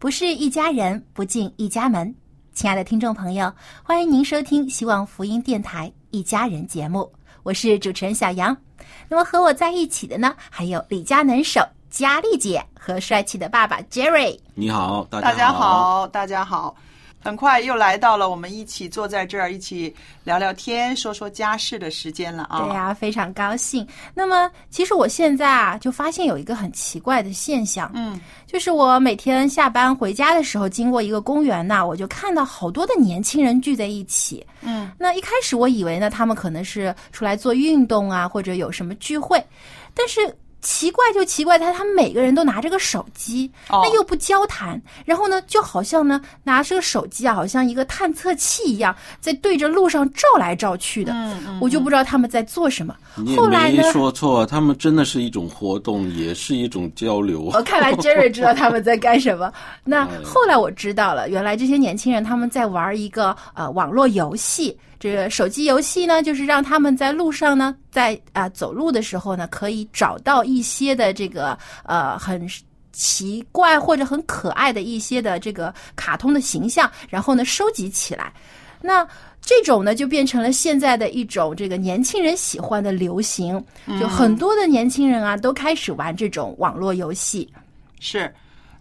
[0.00, 2.14] 不是一家人，不进一家门。
[2.52, 7.10] 亲爱的听众朋友，欢迎您收听希望福音电台《一家人》节目，
[7.42, 8.56] 我是主持人小杨。
[9.08, 11.60] 那么和我在一起的呢，还有李家能手
[11.90, 14.38] 佳丽姐和帅气的爸爸 Jerry。
[14.54, 15.52] 你好，大大家。
[15.52, 16.76] 好，大家好。
[17.20, 22.62] 很快又来到了我们一起坐在这儿一起聊聊天、说说家事的时间了啊！
[22.62, 23.86] 对呀、非常高兴。
[24.14, 34.46] 那么，其实我现在啊，就发现有一个很奇怪的现象，嗯，就是我每天下班回家的时候，经过一个公园呐，我就看到好多的年轻人聚在一起。
[34.62, 39.44] 嗯，那一开始我以为呢，他们可能是出来做运动啊，或者有什么聚会，
[39.92, 40.34] 但是。
[40.60, 51.14] 奇怪就奇怪，在他们每个人都拿着个手机，哦那又不交谈，然后呢，就好像呢拿着个手机啊，好像一个探测器一样，在对着路上照来照去的，
[51.60, 52.94] 我就不知道他们在做什么。
[53.36, 57.50] 后来呢没，说错，他们真的是一种活动，也是一种交流。
[57.54, 59.52] 我看来 Jerry 知道他们在干什么。
[59.84, 64.76] 那哎后来我知道了，原来这些年轻人他们在玩一个呃网络游戏。
[65.00, 72.48] 这个手机游戏呢，就是让他们在路上呢，在啊、走路的时候呢，可以找到一些的这个呃很
[72.92, 78.32] 奇怪或者很可爱的一些的这个卡通的形象，然后呢收集起来。
[78.80, 79.06] 那
[79.40, 83.64] 这种呢，就变成了现在的一种这个年轻人喜欢的流行，
[84.00, 87.48] 就很多的年轻人啊，都开始玩这种网络游戏。
[88.00, 88.32] 是。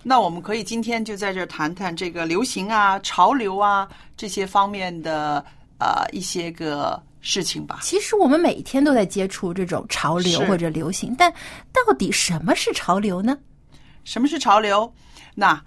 [0.03, 3.85] 那我们可以今天就在这儿谈谈这个流行啊、潮流啊
[4.16, 5.44] 这些方面的
[5.79, 7.79] 呃一些个事情吧。
[7.81, 11.31] 其实我们每天都在接触这种潮流或者流行，但
[11.71, 13.38] 到底什么是潮流呢？
[14.03, 14.91] 什么是潮流？
[15.35, 15.61] 那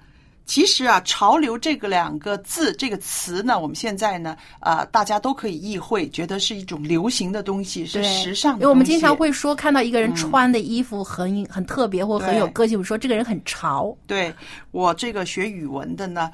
[0.47, 8.55] 其实啊，潮流这个两个字这个词呢，我们现在呢，呃，大家都可以意会，觉得是一种流行的东西，是时尚。
[8.55, 13.97] 因为我们经常会说，看到一个人穿的衣服很、很特别或很有个性，我们说这个人很潮。
[14.09, 14.35] 对
[14.73, 16.29] 我这个学语文的呢，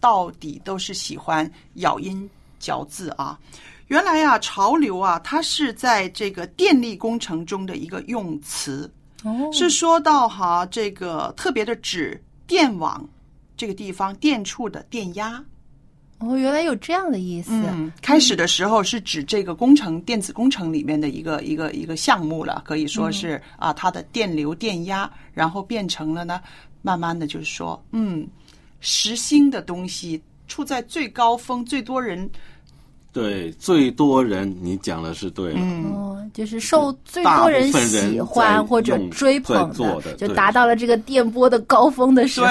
[0.00, 2.28] 到底都是喜欢咬音
[2.62, 3.38] 嚼字啊。
[3.88, 8.90] 原来啊，潮流啊，它是在这个电力工程中的一个用词，
[9.22, 13.06] 哦是说到哈这个特别的指电网
[13.54, 15.44] 这个地方电处的电压。
[16.20, 17.50] 哦，原来有这样的意思。
[17.52, 26.40] 嗯，开始的时候是指这个工程电子工程里面的一个一个一个项目了，可以说是、啊，它的电流电压，然后变成了呢，
[26.80, 28.26] 慢慢的就是说，嗯，
[28.80, 32.30] 时兴的东西处在最高峰，最多人
[33.12, 35.60] 对，最多人你讲的是对了。
[35.60, 42.46] 嗯，就是受最多人喜欢或者追捧的就达到了这个电波的高峰的时候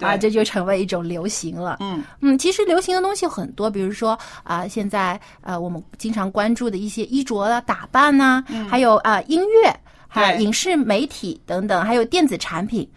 [0.00, 1.76] 啊，这就成为一种流行了。
[1.78, 9.72] 嗯嗯，其实流行的东西很多，比如说啊、现在呃我们经常关注的一些衣着啊、打扮呐、还有啊、音乐、
[10.08, 12.88] 还有对影视媒体等等，还有电子产品。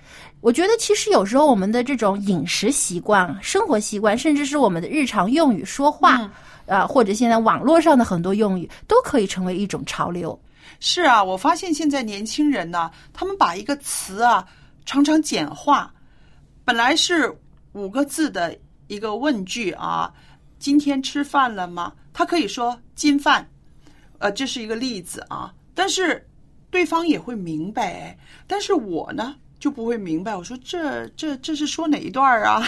[0.42, 6.28] 我觉得其实有时候我们的这种饮食习惯、生活习惯，甚至是我们的日常用语、说话。
[6.68, 10.40] 啊，或者现在网络上的很多用语都可以成为一种潮流。
[10.80, 14.48] 是啊，我发现现在年轻人呢，他们把一个词啊
[14.86, 15.94] 常常简化，
[16.66, 17.34] 本来是
[17.74, 18.58] 五个字的
[18.88, 20.12] 一个问句啊，
[20.60, 21.94] 今天吃饭了吗？
[22.14, 23.48] 他可以说今饭，
[24.20, 26.26] 呃，这是一个例子啊，但是
[26.70, 28.18] 对方也会明白，
[28.48, 30.36] 但是我呢就不会明白。
[30.36, 32.68] 我说这这这是说哪一段儿啊？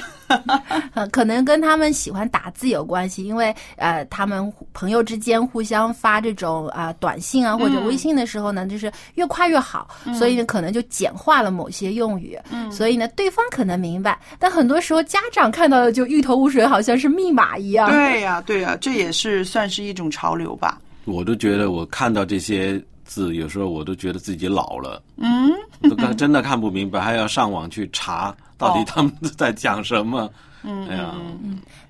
[0.93, 17.91] 呃， 可能跟他们喜欢打字有关系，因为呃，他们朋友之间互相发这种啊、短信啊或者微信的时候呢，就是越快越好，所以呢，可能就简化了某些用语，嗯所以呢，对方可能明白，但很多时候家长看到的就一头雾水，好像是密码一样。
[17.91, 20.79] 对呀、对呀、这也是算是一种潮流吧。
[21.03, 25.49] 我都觉得我看到这些字，有时候我都觉得自己老了，嗯，
[25.89, 30.29] 都看真的看不明白，还要上网去查到底他们在讲什么。
[30.65, 31.13] 嗯，哎呀，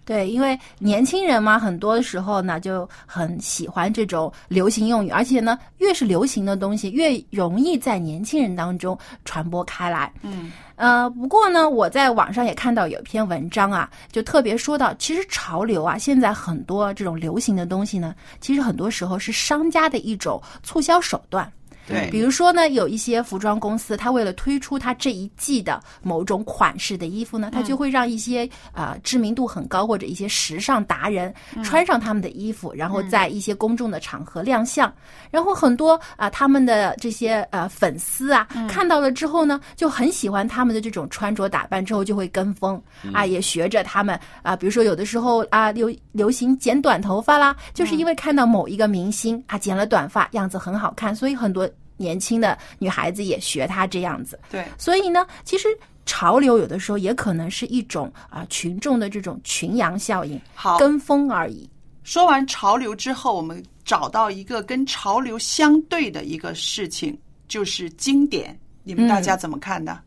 [0.04, 10.12] 对，因为年轻人嘛，很多时候呢就很喜欢这种流行用语，而且呢，越是流行的东西，越容易在年轻人当中传播开来。
[10.22, 21.50] 嗯，呃，不过呢，我在网上也看到有一篇文章啊，就特别说到，其实潮流啊，现在很多这种流行的东西呢，其实很多时候是商家的一种促销手段。
[21.88, 22.10] 对。
[22.10, 31.34] 比如说呢，有一些服装公司，它为了推出它这一季的某种款式的衣服呢，它就会让一些啊、呃知名度很高或者一些时尚达人
[31.64, 34.92] 穿上他们的衣服，然后在一些公众的场合亮相。
[35.32, 42.81] 然后很多啊、他们的这些呃粉丝啊，看到了之后呢，就很喜欢他们的这种穿着打扮，之后就会跟风
[43.14, 54.39] 啊，也学着他们啊，比如说有的时候啊流流行剪短头发啦，就是因为看到某一个明星啊剪了短发，样子很好看，所以很多年轻的女孩子也学他这样子。
[54.50, 55.68] 对，所以呢，其实
[56.06, 61.69] 潮流有的时候也可能是一种啊、群众的这种群羊效应，好，跟风而已。
[62.03, 68.57] 说完潮流之后，我们找到一个跟潮流相对的一个事情，就是经典。
[68.83, 70.00] 你们大家怎么看呢？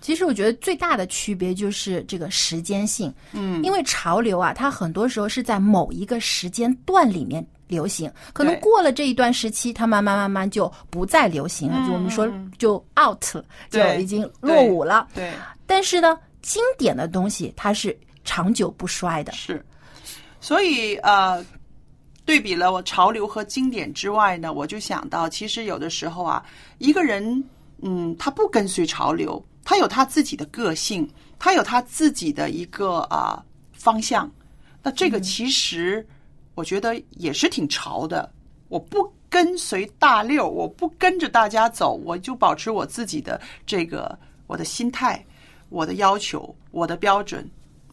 [0.00, 15.08] 其实我觉得最大的区别就是这个时间性，嗯，因为潮流啊，它很多时候是在某一个时间段里面流行，可能过了这一段时期，它慢慢慢慢就不再流行了，就我们说就 out 了，就已经落伍了。
[15.14, 15.32] 对，
[15.66, 19.32] 但是呢，经典的东西它是长久不衰的。
[19.32, 19.64] 是。
[20.40, 21.44] 所以呃，
[22.24, 26.44] 对比了我潮流和经典之外呢，我就想到，其实有的时候啊，
[26.78, 27.42] 一个人
[27.82, 31.08] 嗯，他不跟随潮流，他有他自己的个性，
[31.38, 33.42] 他有他自己的一个啊、
[33.72, 34.30] 方向。
[34.82, 36.06] 那这个其实
[36.56, 38.28] 我觉得也是挺潮的。
[38.68, 44.18] 我不跟随大溜，我不跟着大家走，我就保持我自己的这个
[44.48, 45.24] 我的心态、
[45.68, 47.48] 我的要求、我的标准。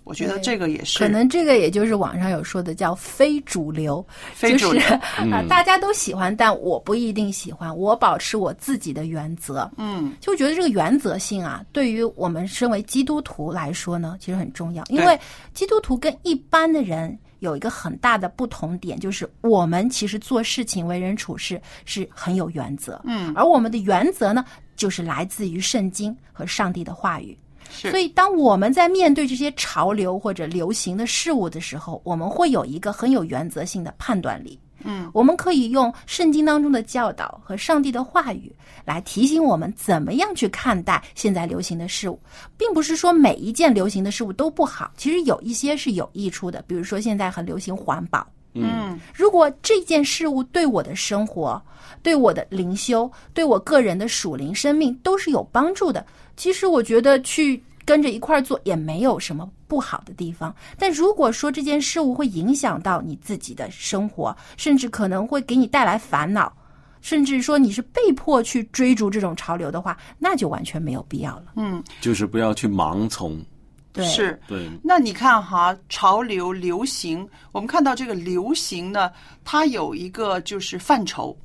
[0.05, 4.93] 我觉得这个也是可能这个也就是网上有说的叫非主流，非主流就是
[5.31, 9.71] 啊、大家都喜欢，但我不一定喜欢，我保持我自己的原则。
[9.77, 15.17] 嗯，就觉得这个原则性啊，对于我们身为基督徒来说呢，其实很重要，因为
[15.53, 24.43] 基督徒跟一般的人有一个很大的不同点，就是我们其实做事情、为人处事是很有原则，嗯，而我们的原则呢，
[24.77, 27.37] 就是来自于圣经和上帝的话语。
[27.69, 34.59] 是所以，当我们在面对这些潮流或者流行的事物的时候，我们会有一个很有原则性的判断力。
[34.83, 38.53] 嗯，我们可以用圣经当中的教导和上帝的话语
[38.85, 42.19] 来提醒我们怎么样去看待现在流行的事物，
[42.57, 46.63] 并不是说每一件流行的事物都不好，其实有一些是有益处的。
[46.67, 51.61] 比如说，现在很流行环保，嗯如果这件事物对我的生活、
[52.01, 60.55] 对我的灵修、对我个人的属灵生命都是有帮助的，其实我觉得去跟着一块儿做也没有什么不好的地方。
[60.77, 66.55] 但如果说这件事物会影响到你自己的生活，甚至可能会给你带来烦恼，
[67.01, 71.45] 甚至说你是被迫去追逐这种潮流的话，那就完全没有必要了。
[71.55, 73.43] 嗯，就是不要去盲从。
[73.91, 74.39] 对，是。
[74.47, 79.11] 对，那你看哈，潮流、流行，我们看到这个流行呢，
[79.43, 81.35] 它有一个就是范畴，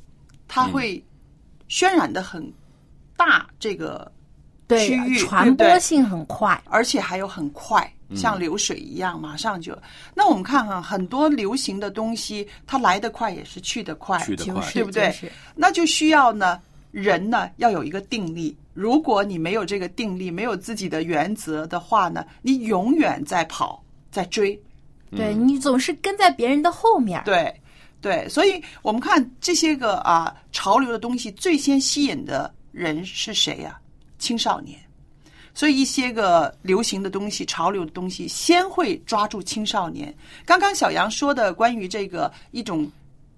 [0.46, 1.02] 它会
[1.70, 2.52] 渲染的很
[3.16, 4.17] 大，这个对
[4.68, 6.60] 区域传对不对播性很快。
[6.66, 9.76] 而且还有很快，像流水一样，马上就。
[10.14, 16.60] 那我们看哈，很多流行的东西，它来得快，也是去得快，去得快对不对就是那就需要呢，
[16.90, 18.56] 人呢要有一个定力。
[18.74, 24.60] 如果你没有这个定力，没有自己的原则的话呢，你永远在跑，在追。
[25.16, 27.22] 对你总是跟在别人的后面。
[27.24, 27.52] 对，
[28.00, 33.80] 对，所以我们看这些个啊潮流的东西，最先吸引的人是谁呀、
[34.18, 34.78] 青少年。
[35.54, 40.14] 所以一些个流行的东西、潮流的东西，先会抓住青少年。
[40.44, 42.88] 刚刚小杨说的关于这个一种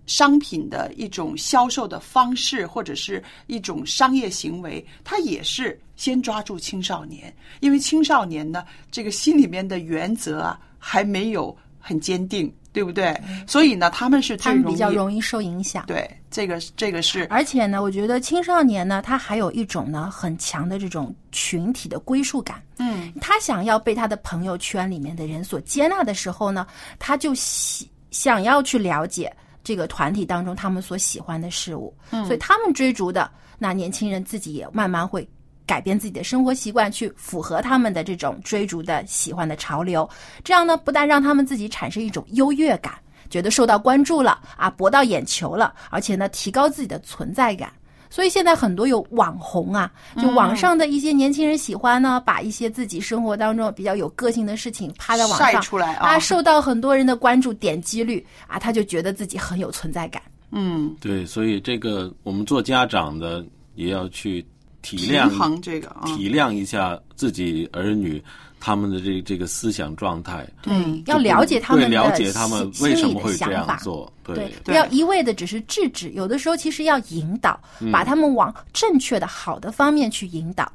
[0.04, 13.18] 商品的一种销售的方式，或者是一种商业行为，它也是先抓住青少年，因为青少年呢，这个心里面的原则啊还没有很坚定，对不对？
[13.46, 15.84] 所以呢，他们是他们比较容易受影响。
[15.86, 22.62] 对这个这个是而且呢，我觉得青少年呢，他还有一种呢很强的这种群体的归属感。
[22.78, 26.66] 嗯，他想要被他的朋友圈里面的人所接纳的时候呢，
[26.98, 29.32] 他就喜想要去了解
[29.64, 31.92] 这个团体当中他们所喜欢的事物。
[32.10, 35.28] 嗯，所以他们追逐的那年轻人自己也慢慢会。
[35.70, 40.08] 改变自己的生活习惯，去符合他们的这种追逐的喜欢的潮流，
[40.42, 42.92] 这样呢，不但让他们自己产生一种优越感，
[43.30, 47.72] 觉得受到关注了啊，博到眼球了，而且呢，提高自己的存在感。
[48.12, 60.20] 所以现在很多有网红啊，就网上的一些年轻人喜欢呢，把一些自己生活当中比较有个性的事情趴在网上晒出来啊受到很多人的关注，点击率啊，他就觉得自己很有存在感。
[60.50, 63.46] 嗯，对，所以这个我们做家长的
[63.76, 64.44] 也要去
[64.82, 68.22] 体谅这个啊，体谅一下自己儿女
[68.58, 77.90] 他们的这这个思想状态，对，要了解他们的了解他们为什么会这样做，对，不要一味的只是制止，有的时候其实要引导，嗯。
[77.90, 80.70] 把他们往正确的、好的方面去引导。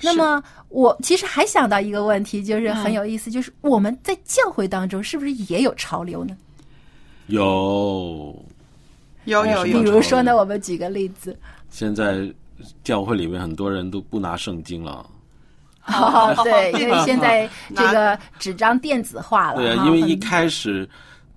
[0.00, 6.36] 那么，我其实还想到一个问题，就是很有意思，就是我们在教会当中是不是也有潮流呢？
[7.26, 8.32] 有。
[9.24, 9.64] 比有有。
[9.64, 11.36] 比，如说呢，我们举个例子，
[11.68, 12.32] 现在
[12.84, 15.04] 教会里面很多人都不拿圣经了，
[15.86, 20.88] 哦，对， 因为现在这个纸张电子化了，对啊，因为一开始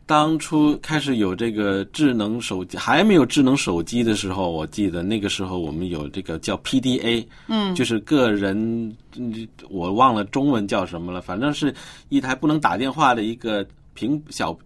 [0.05, 11.73] 当初开始有这个智能手机，还没有智能手机的时候，我记得那个时候我们有这个叫 PDA，嗯，就是个人，嗯我忘了中文叫什么了，反正是
[12.09, 14.57] 一台不能打电话的一个屏小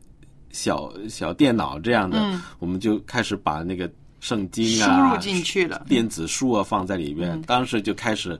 [0.50, 2.17] 小小电脑这样的，
[2.57, 3.88] 我们就开始把那个
[4.25, 5.86] 圣经啊输啊入进去了。
[5.88, 8.39] 电子书啊放在里面，当时就开始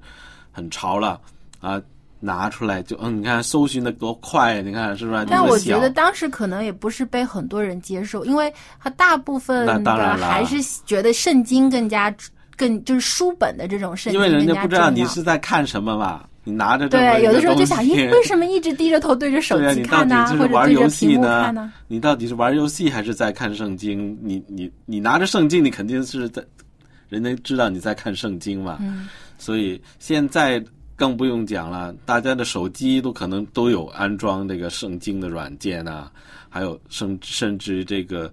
[0.51, 1.22] 很潮了
[1.60, 1.80] 啊，
[2.20, 5.24] 拿出来就嗯，你看搜寻的多快，你看是不是？
[5.30, 12.12] 但我觉得当时可能也不是被很多人接受，因为他大部分那当的然还是觉得圣经更加
[12.58, 21.74] 更就是书本的这种圣经因为人家不知道你是在看什么嘛，你拿着对，有的时候就想，东西咦，为什么一直低着头对着手机看呢、或者玩游戏呢？
[21.88, 24.18] 你到底是玩游戏还是在看圣经？
[24.22, 26.42] 你你你拿着圣经，你肯定是在，
[27.10, 28.78] 人家知道你在看圣经嘛。
[28.80, 30.64] 嗯所以现在
[30.96, 36.10] 更不用讲了，大家的手机都可能都有安装这个圣经的软件啊，
[36.48, 38.32] 还有甚甚至这个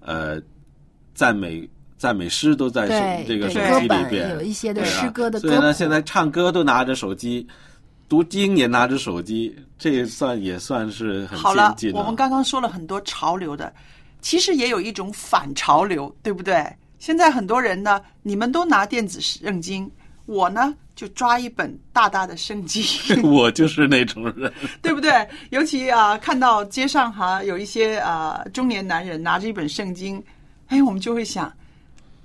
[0.00, 0.38] 呃
[1.14, 1.66] 赞美
[2.02, 7.46] 赞美诗都在手这个手机里边，有一些的诗歌的所以呢，现在唱歌都拿着手机。
[8.08, 13.72] 读经也拿着手机，这也算也算是很好了先进，我们刚刚说了很多潮流的，
[14.20, 16.66] 其实也有一种反潮流，对不对？
[16.98, 19.88] 现在很多人呢，你们都拿电子圣经，
[20.26, 22.82] 我呢就抓一本大大的圣经，
[23.22, 24.52] 我就是那种人。
[24.82, 25.12] 对不对？
[25.50, 30.20] 尤其啊，看到街上哈有一些啊中年男人拿着一本圣经，
[30.66, 31.50] 哎，我们就会想，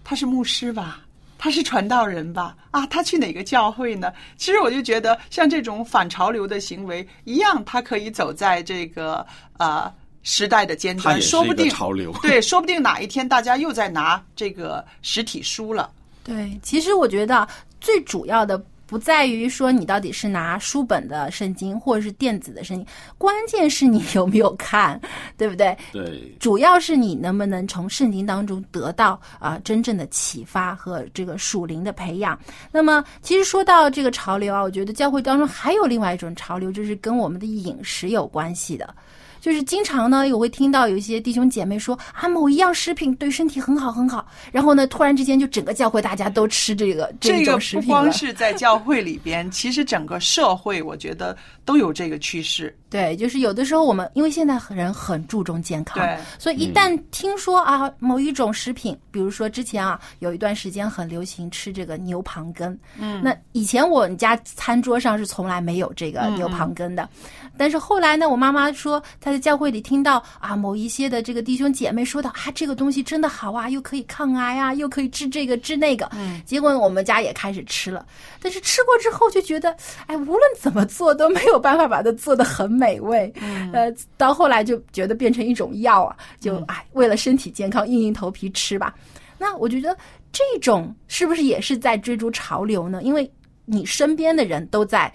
[0.07, 1.01] 他是牧师吧？
[1.37, 2.55] 他是传道人吧？
[2.71, 4.13] 啊，他去哪个教会呢？
[4.37, 9.25] 其实我就觉得，像这种反潮流的行为一样，他可以走在这个
[9.57, 15.91] 呃时代的尖端，说不定潮流对， 说不定哪一天大家又在拿这个实体书了。
[16.23, 17.45] 对，其实我觉得
[17.81, 18.57] 最主要的
[18.88, 25.00] 不在于说你到底是拿书本的圣经或者是电子的圣经，关键是你有没有看，
[25.38, 25.77] 对不对？
[25.91, 32.39] 对，主要是你能不能从圣经当中得到啊、真正的启发和这个属灵的培养。
[32.72, 38.96] 那么，其实说到这个潮流啊，我觉得教会当中还有另外一种潮流，就是跟我们的饮食有关系的。
[39.39, 52.75] 就是经常呢，我会听到有一些弟兄姐妹说啊，某一样食品对身体很好很好，然后呢，突然之间就整个教会大家都吃这个这个种食不品不光是在教会里边，其实整个社会，我觉得都有这个趋势。
[52.89, 56.08] 对，就是有的时候我们因为现在人很注重健康，
[56.39, 67.10] 所以一旦听说啊某一种食品，比如说之前啊有一段时间很流行吃这个牛蒡根，嗯，那以前我们家餐桌上是从来没有这个牛蒡根的，
[67.58, 78.06] 但是后来呢，我妈妈说她在教会里听到啊某一些的这个弟兄姐妹说到啊这个东西真的好啊，又可以抗癌啊，又可以治这个治那个，嗯，结果我们家也开始吃了，
[78.41, 79.75] 但是吃过之后就觉得，
[80.06, 83.34] 哎，无论怎么做都没有办法把它做的很美味。
[83.74, 88.93] 呃，到后来就觉得变成一种药啊，就哎，为了身体健康，硬硬头皮吃吧。
[89.38, 89.96] 那我觉得
[90.31, 93.01] 这种是不是也是在追逐潮流呢？
[93.03, 93.29] 因为
[93.65, 95.12] 你身边的人都在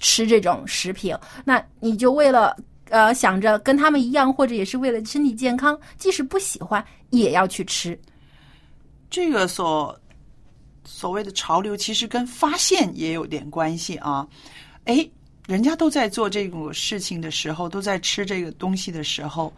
[0.00, 2.56] 吃这种食品，那你就为了
[2.90, 7.98] 呃想着跟他们一样，或者也是为了身体健康，即使不喜欢也要去吃。
[9.10, 9.98] 这个所
[10.84, 14.26] 所谓的潮流，其实跟发现也有点关系啊。
[14.84, 15.06] 哎，
[15.46, 19.52] 人家都在做这种事情的时候，都在吃这个东西的时候，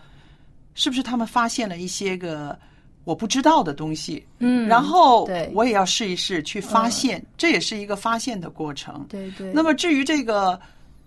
[0.74, 2.58] 是不是他们发现了一些个
[3.04, 4.22] 我不知道的东西？
[4.38, 9.06] 嗯然后对我也要试一试去发现，这也是一个发现的过程。
[9.08, 9.50] 对对。
[9.52, 10.60] 那么至于这个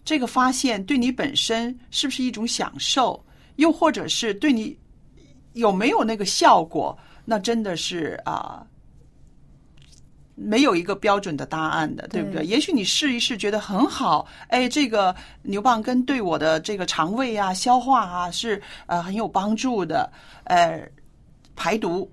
[0.03, 3.23] 这个发现对你本身是不是一种享受，
[3.57, 4.75] 又或者是对你
[5.53, 8.65] 有没有那个效果，那真的是啊。
[10.43, 12.41] 没有一个标准的答案的，对不对？
[12.41, 20.11] 对也许你试一试，觉得很好，哎，这个牛蒡根对我的这个肠胃啊、消化啊是呃很有帮助的，
[20.45, 20.81] 呃，
[21.55, 22.11] 排毒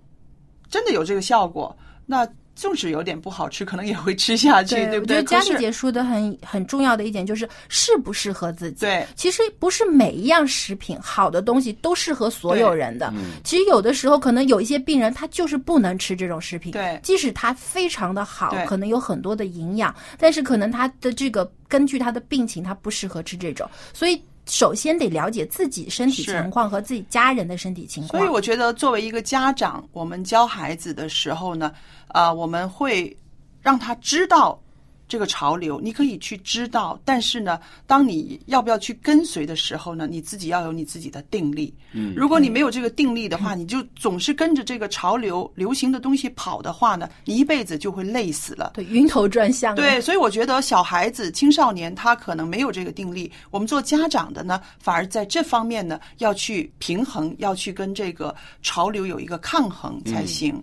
[0.69, 1.75] 真的有这个效果。
[2.05, 5.19] 那纵使有点不好吃，可能也会吃下去，对不对？
[5.19, 8.81] 我觉得佳丽姐说的很很重要的一点就是适不适合自己。
[8.81, 13.15] 对其实不是每一样食品好的东西都适合所有人的。
[13.45, 24.21] 其实有的时候可能有一些病人他就是不能吃这种食品，对即使它非常的好，可能有很多的营养，但是可能他的这个根据他的病情，他不适合吃这种，所以。
[24.51, 28.19] 首先得了解自己身体情况和自己家人的身体情况。
[28.19, 31.71] 所以我觉得，作为一个家长，我们教孩子的时候呢，
[32.09, 33.17] 啊、我们会
[33.61, 34.61] 让他知道
[35.07, 41.73] 这个潮流，你可以去知道，但是呢，当你要不要去跟随的时候呢，你自己要有你自己的定力。
[41.93, 48.73] 嗯，如果你没有这个定力的话，你就总是跟着这个潮流、流行的东西跑的话呢，你一辈子就会累死了。
[48.75, 49.75] 对晕头转向。
[49.75, 60.55] 对，所以我觉得小孩子、青少年他可能没有这个定力，我们做家长的呢，反而在这方面呢要去平衡，要去跟这个潮流有一个抗衡才行。
[60.55, 60.63] 每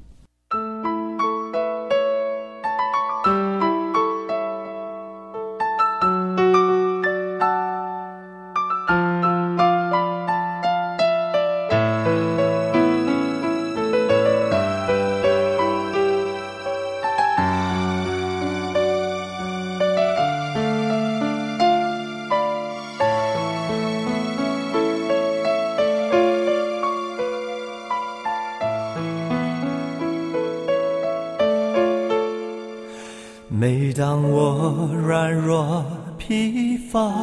[33.97, 35.85] 当我软弱
[36.17, 37.13] 疲乏，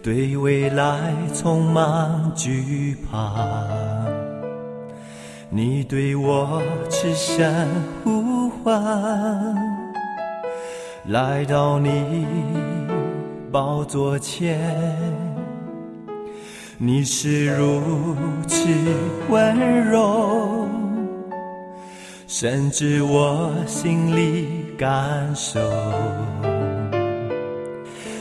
[0.00, 3.34] 对未来充满惧怕，
[5.50, 7.66] 你对我痴声
[8.04, 8.80] 呼唤，
[11.06, 12.24] 来到你
[13.50, 14.56] 宝座前，
[16.78, 18.14] 你是如
[18.46, 18.68] 此
[19.28, 20.68] 温柔。
[22.32, 25.60] 甚至我心里感受，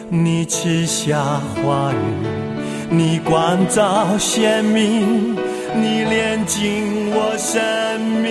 [0.09, 1.23] 你赐下
[1.63, 1.95] 话语，
[2.89, 5.37] 你光照鲜明，
[5.73, 7.61] 你炼净我生
[8.21, 8.27] 命。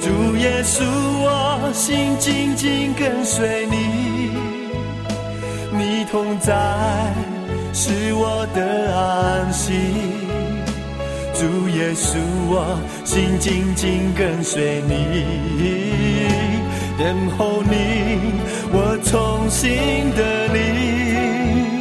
[0.00, 4.30] 主耶稣，我心紧紧跟随你，
[5.70, 6.54] 你同在
[7.74, 10.17] 是我的安息。
[11.38, 14.92] 主耶稣，我心紧紧跟随你，
[16.98, 18.18] 等候你，
[18.72, 21.80] 我重新的你。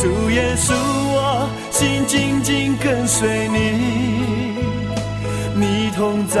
[0.00, 3.58] 主耶稣，我心紧紧跟随你，
[5.54, 6.40] 你同在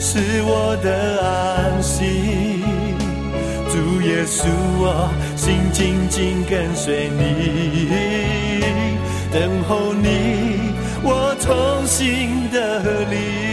[0.00, 2.62] 是我的安息。
[3.68, 8.62] 主耶稣，我心紧紧跟随你，
[9.30, 10.69] 等候你。
[11.40, 13.49] 重新的你。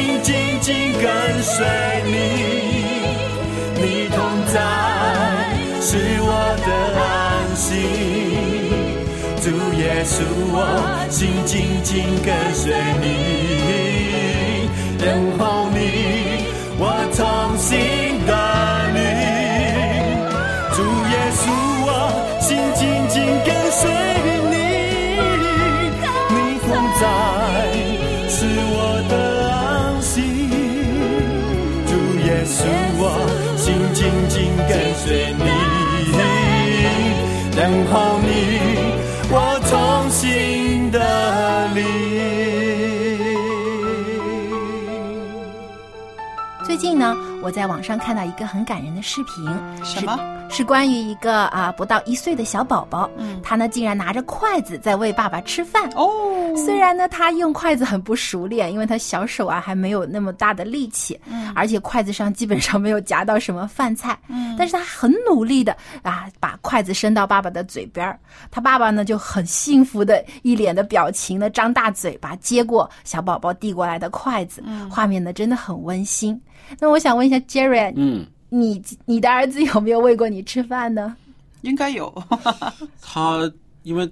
[0.00, 1.62] 心紧紧跟随
[2.06, 2.16] 你，
[3.76, 4.56] 你同在
[5.82, 5.88] 是
[6.22, 6.26] 我
[6.64, 7.04] 的安
[7.54, 7.66] 息。
[9.42, 9.44] 主
[9.78, 10.22] 耶稣，
[10.54, 10.56] 我
[11.10, 11.92] 心紧紧
[12.24, 13.04] 跟随你，
[14.98, 15.04] 等
[15.38, 15.76] 候你
[16.78, 16.82] 我
[17.14, 17.20] 同
[17.58, 17.68] 行
[47.50, 49.44] 我在网上看到一个很感人的视频，
[49.84, 50.39] 什么？
[50.60, 53.40] 是关于一个啊不到一岁的小宝宝，嗯。
[53.42, 55.88] 他呢竟然拿着筷子在喂爸爸吃饭。
[55.96, 61.50] 哦，虽然呢他用筷子很不熟练，因为他小手啊还没有那么大的力气，嗯。
[61.54, 64.54] 而且筷子上基本上没有夹到什么饭菜，嗯。
[64.58, 68.20] 但是他很努力的啊把筷子伸到爸爸的嘴边儿。
[68.50, 74.90] 他爸爸呢就很幸福的一脸的表情呢，张大嘴巴接过小宝宝递过来的筷子，嗯。
[74.90, 76.38] 画面呢真的很温馨。
[76.78, 81.16] 那我想问一下 Jerry，嗯，你你的儿子有没有喂过你吃饭呢？
[81.62, 82.12] 应该有。
[83.00, 83.50] 他
[83.82, 84.10] 因为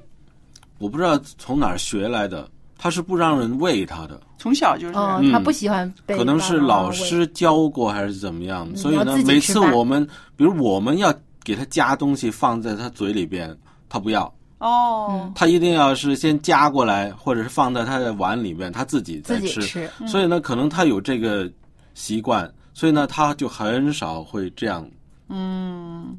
[0.79, 2.49] 我不知道从哪儿学来的，
[2.79, 4.95] 他是不让人喂他的，从小就是，
[5.33, 13.57] 他不喜欢被可能是老师教过还是怎么样，所以呢每次我们比如我们要给他夹东西放在他嘴里边，
[13.89, 19.63] 他不要，哦，他一定要是先夹过来，或者是放在他的碗里面，他自己再自己吃。
[19.63, 19.91] 吃。
[20.07, 21.51] 所以呢，可能他有这个
[21.95, 22.49] 习惯，
[22.79, 24.89] 所以呢，他就很少会这样。
[25.29, 26.17] 嗯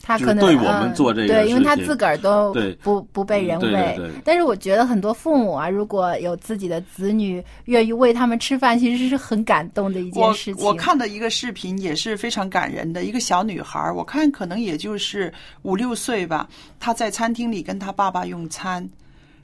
[0.00, 3.94] 他可能对我们嗯做这个对，因为他自个儿都对不不被人对喂。
[3.96, 10.64] 对对但是我觉得很多父母啊，如果有自己的子女愿意喂他们吃饭，其实是很感动的一件事情。
[10.64, 18.88] 我看的一个视频也是非常感人的，一个小女孩，我看可能也就是五六岁吧，她在餐厅里跟她爸爸用餐，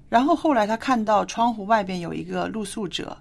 [0.08, 3.14] 然后后来她看到窗户外边有一个露宿者，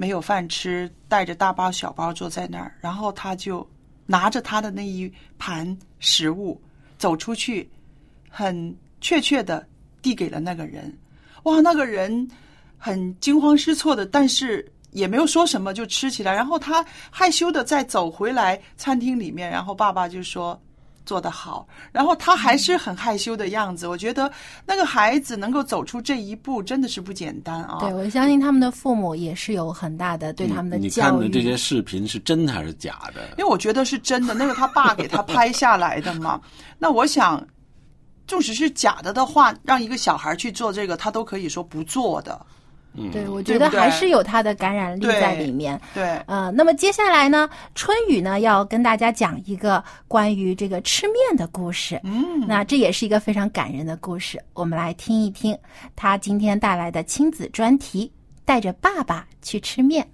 [0.00, 3.68] 没有饭吃，带着大包小包坐在那儿，然后他就
[4.06, 6.58] 拿着他的那一盘食物
[6.96, 7.70] 走出去，
[8.30, 9.68] 很确切的
[10.00, 10.90] 递给了那个人。
[11.42, 12.26] 哇，那个人
[12.78, 16.34] 很惊慌失措的，但是也没有说什么，就吃起来。
[16.34, 20.58] 然后他害羞的再走回来餐厅里面，然后爸爸就说
[21.10, 23.88] 做得好，然后他还是很害羞的样子。
[23.88, 24.30] 我觉得
[24.64, 27.78] 那个孩子能够走出这一步，真的是不简单啊！
[27.80, 31.18] 对，我相信他们的父母也是有很大的对他们的你你看。
[31.18, 33.22] 的这些视频是真的还是假的？
[33.38, 36.40] 因为我觉得是真的， 那个他爸给他拍下来的嘛。
[36.78, 37.44] 那我想，
[38.28, 42.40] 纵使是假的的话，让一个小孩去做这个，他都可以说不做的。
[42.94, 45.80] 嗯，对，我觉得还是有它的感染力在里面。
[45.94, 52.00] 对，呃，那么接下来呢，春雨呢要跟大家讲一个关于这个吃面的故事。
[52.02, 55.56] 嗯，那这也是一个非常感人的故事，我们来听一听
[55.94, 58.10] 他今天带来的亲子专题，
[58.44, 60.06] 带着爸爸去吃面。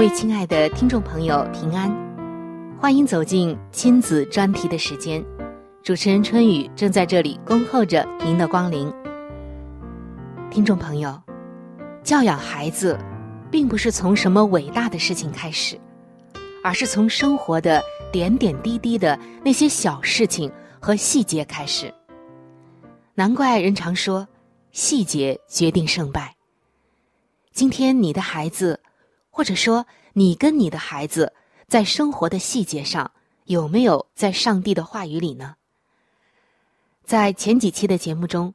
[0.00, 1.94] 位亲爱的听众朋友，平安！
[2.80, 5.22] 欢迎走进亲子专题的时间，
[5.82, 8.90] 主持人春雨正在这里恭候着您的光临。
[10.50, 11.20] 听众朋友，
[12.02, 12.98] 教养孩子，
[13.50, 15.78] 并不是从什么伟大的事情开始，
[16.64, 21.92] 而是从生活的点点滴滴的那些小事情和细节开始。
[23.14, 24.26] 难怪人常说，
[24.72, 26.34] 细节决定胜败。
[27.52, 28.80] 今天你的孩子。
[29.30, 31.32] 或者说，你跟你的孩子
[31.66, 33.10] 在生活的细节上
[33.44, 35.56] 有没有在上帝的话语里呢？
[37.04, 38.54] 在前几期的节目中，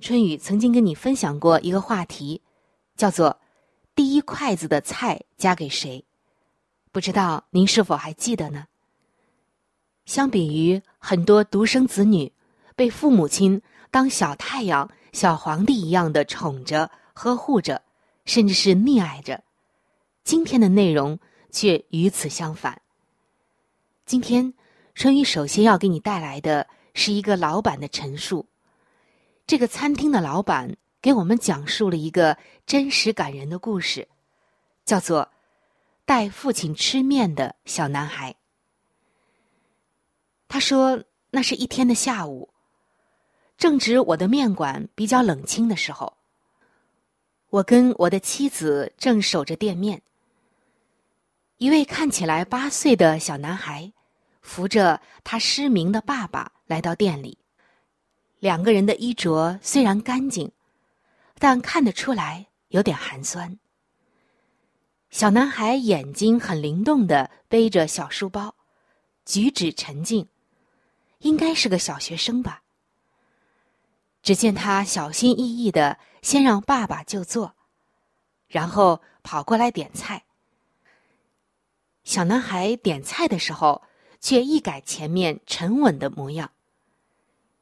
[0.00, 2.42] 春雨曾经跟你分享过一个话题，
[2.96, 3.40] 叫做
[3.94, 6.04] “第一筷子的菜夹给谁”，
[6.90, 8.66] 不知道您是否还记得呢？
[10.06, 12.32] 相比于很多独生子女
[12.76, 17.82] 被父母亲当小太阳、小皇帝一样的宠着、呵护着，
[18.24, 19.42] 甚至是溺爱着。
[20.24, 21.18] 今天的内容
[21.50, 22.80] 却与此相反。
[24.06, 24.54] 今天，
[24.94, 28.46] 春雨首先要给你带来的是一个老板的陈述。
[29.46, 34.08] 这个餐厅的老板给我们讲述了一个真实感人的故事，
[34.86, 35.30] 叫做
[36.06, 38.34] 带父亲吃面的小男孩。
[40.48, 42.48] 他说：“那是一天的下午，
[43.58, 46.16] 正值我的面馆比较冷清的时候。
[47.50, 50.02] 我跟我的妻子正守着店面，
[51.64, 53.90] 一位看起来八岁的小男孩
[54.42, 57.38] 扶着他失明的爸爸来到店里。
[58.38, 60.52] 两个人的衣着虽然干净，
[61.38, 63.58] 但看得出来有点寒酸。
[65.08, 68.54] 小男孩眼睛很灵动的背着小书包，
[69.24, 70.28] 举止沉静。”
[71.20, 72.60] 应该是个小学生吧。
[74.22, 77.54] 只见他小心翼翼的先让爸爸就坐，
[78.48, 80.24] 然后跑过来点菜。
[82.04, 83.82] 小男孩点菜的时候，
[84.20, 86.52] 却一改前面沉稳的模样，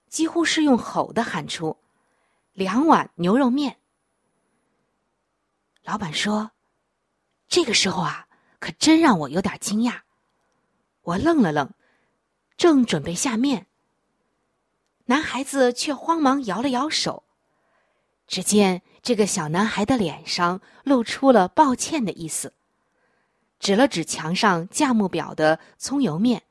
[0.08, 1.78] 几乎是用吼的喊出
[2.52, 3.78] ：“两碗牛肉面。”
[5.84, 6.50] 老板说
[7.48, 8.26] ：“这个时候啊，
[8.58, 10.00] 可真让我有点惊讶。”
[11.02, 11.72] 我愣了愣。
[12.56, 13.66] 正准备下面，
[15.06, 17.24] 男孩子却慌忙摇了摇手。
[18.28, 22.52] 只见这个小男孩的脸上露出了抱歉的意思，
[23.62, 26.42] 指了指墙上价目表的葱油面，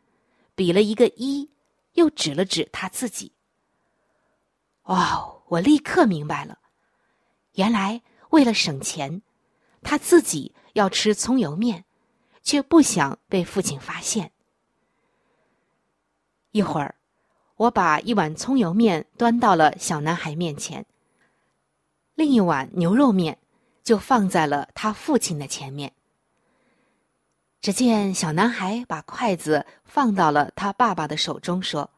[0.56, 1.52] 比了一个一，
[1.96, 3.34] 又指了指他自己。
[4.84, 6.58] 哦，我立刻明白了，
[7.56, 9.22] 原来为了省钱，
[9.84, 11.84] 他自己要吃葱油面，
[12.44, 14.32] 却不想被父亲发现。
[16.52, 16.96] 一会儿，
[17.58, 20.86] 我把一碗葱油面端到了小男孩面前，
[22.16, 23.38] 另一碗牛肉面
[23.84, 25.92] 就放在了他父亲的前面。
[27.62, 31.92] 只见小男孩把筷子放到了他爸爸的手中，说：“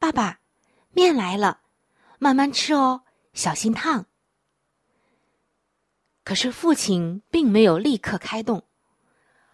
[0.00, 0.40] 爸爸，
[0.90, 1.60] 面来了，
[2.18, 3.02] 慢慢吃哦，
[3.34, 4.06] 小心烫。”
[6.24, 8.66] 可是父亲并没有立刻开动，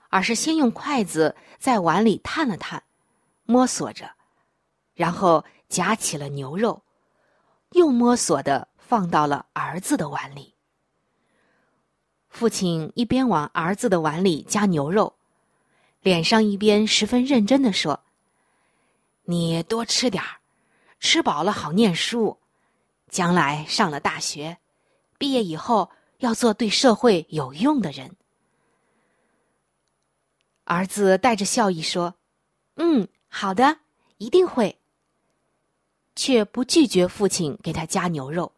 [0.09, 2.83] 而是先用筷子在碗里探了探。
[3.45, 4.11] 摸索着，
[4.95, 6.83] 然后夹起了牛肉，
[7.73, 10.56] 又摸索的放到了儿子的碗里。
[12.37, 15.15] 父亲一边往儿子的碗里加牛肉，
[16.03, 17.99] 脸上一边十分认真的说
[19.25, 20.37] ：“你多吃点儿，
[21.01, 22.37] 吃饱了好念书，
[23.09, 24.59] 将来上了大学，
[25.17, 28.15] 毕业以后要做对社会有用的人。”
[30.65, 32.17] 儿子带着笑意说
[32.77, 33.79] ：“嗯。”好的，
[34.19, 34.79] 一定会。
[36.15, 38.53] 却不拒绝父亲给他加牛肉。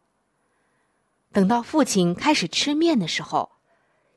[1.31, 3.49] 等到父亲开始吃面的时候，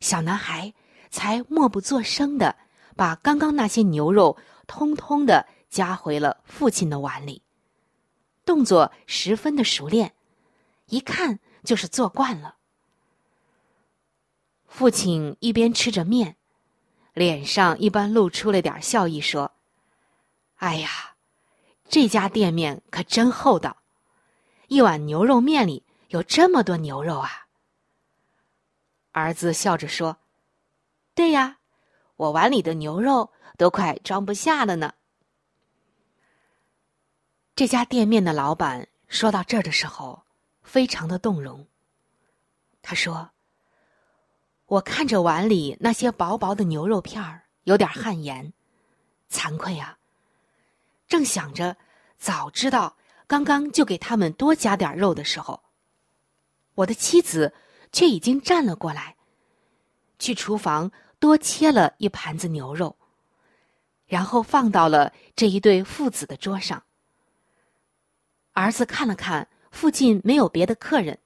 [0.03, 0.75] 小男孩
[1.11, 2.57] 才默不作声的
[2.97, 4.37] 把刚刚那些牛肉
[4.67, 7.41] 通通的夹回了父亲的碗里，
[8.45, 10.13] 动作十分的熟练，
[10.87, 12.57] 一看就是做惯了。
[14.67, 16.37] 父亲一边吃着面，
[17.15, 19.53] 脸上一般露出了点笑意，说。
[20.57, 21.15] 哎呀，
[21.89, 23.77] 这家店面可真厚道，
[24.69, 27.42] 一碗牛肉面里有这么多牛肉啊！
[29.13, 30.19] 儿子笑着说
[31.15, 31.59] ：“对呀，
[32.17, 34.95] 我碗里的牛肉都快装不下了呢。”
[37.55, 40.25] 这家店面的老板说到这儿的时候，
[40.63, 41.67] 非常的动容。
[42.81, 43.31] 他说
[44.67, 48.53] ：“我看着碗里那些薄薄的牛肉片儿，有点汗颜，
[49.31, 49.99] 惭愧啊。”
[51.07, 51.77] 正想着，
[52.17, 52.97] 早知道
[53.27, 55.63] 刚刚就给他们多加点肉的时候，
[56.75, 57.53] 我的妻子
[57.93, 59.17] 却已经站了过来，
[60.19, 62.97] 去厨房多切了一盘子牛肉，
[64.07, 66.83] 然后放到了这一对父子的桌上。
[68.55, 71.19] 儿子看了看附近没有别的客人，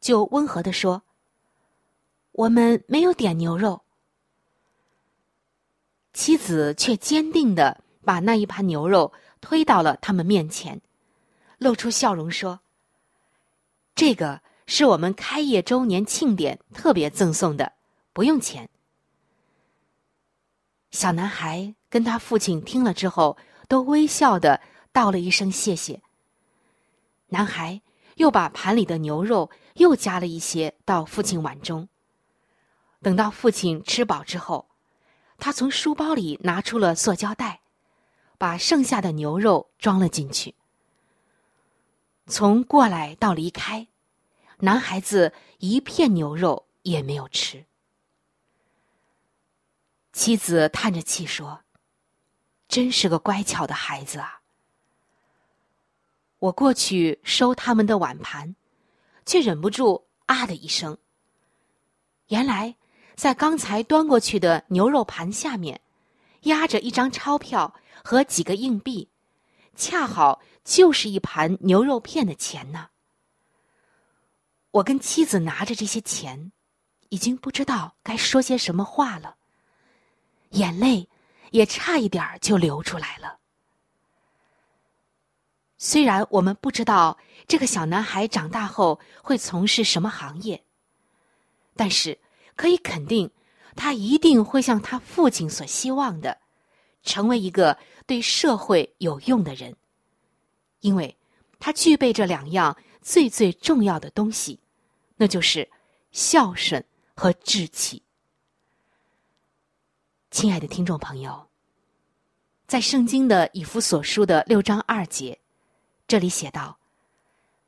[0.00, 1.02] 就温和的说
[2.30, 3.82] ：“我们没有点牛肉。”
[6.14, 7.82] 妻子却坚定的。
[8.06, 10.80] 把那一盘牛肉推到了他们面前，
[11.58, 12.60] 露出笑容说
[13.96, 17.72] ：“这个是我们开业周年庆典特别赠送的，
[18.12, 18.68] 不用钱。”
[20.90, 23.36] 小男孩跟他父亲听了之后，
[23.68, 24.60] 都微笑的
[24.92, 26.02] 道了一声谢谢。
[27.28, 27.80] 男孩
[28.16, 31.88] 又把盘里的牛肉又加了一些到父亲碗中。
[33.02, 34.68] 等到父亲吃饱之后，
[35.38, 37.60] 他从书包里拿出了塑胶袋。
[38.38, 40.54] 把剩下的牛肉装了进去。
[42.26, 43.88] 从过来到离开，
[44.58, 47.66] 男孩子一片牛肉也没有吃。
[50.12, 51.60] 妻子叹着气说
[52.68, 54.40] ：“真是个乖巧的孩子啊！”
[56.40, 58.56] 我过去收他们的碗盘，
[59.26, 60.96] 却忍不住啊的一声。
[62.28, 62.76] 原来，
[63.14, 65.80] 在刚才端过去的牛肉盘下面，
[66.42, 69.10] 压着一张钞票和几个硬币，
[69.74, 72.88] 恰好就是一盘牛肉片的钱呢。
[74.76, 76.52] 我跟妻子拿着这些钱，
[77.08, 79.36] 已经不知道该说些什么话了，
[80.50, 81.08] 眼泪
[81.50, 83.38] 也差一点就流出来了。
[85.78, 87.16] 虽然我们不知道
[87.48, 90.62] 这个小男孩长大后会从事什么行业，
[91.74, 92.18] 但是
[92.54, 93.30] 可以肯定，
[93.76, 96.36] 他一定会像他父亲所希望的，
[97.02, 99.74] 成为一个对社会有用的人，
[100.80, 101.16] 因为
[101.58, 104.60] 他具备这两样最最重要的东西，
[105.16, 105.68] 那就是
[106.12, 108.02] 孝顺和志气。
[110.30, 111.48] 亲爱的听众朋友，
[112.66, 115.38] 在圣经的以弗所书的六章二节。
[116.06, 116.78] 这里写道：“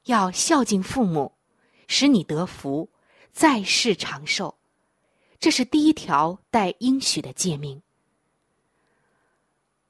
[0.04, 1.32] 要孝敬父母，
[1.88, 2.88] 使你得福，
[3.32, 4.56] 在世长寿。”
[5.40, 7.80] 这是第一条带应许的诫命。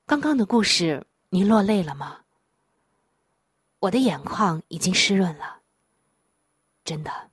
[0.07, 2.21] 刚刚的故事，您落泪了吗？
[3.81, 5.61] 我的眼眶已经湿润了。
[6.85, 7.28] 真的，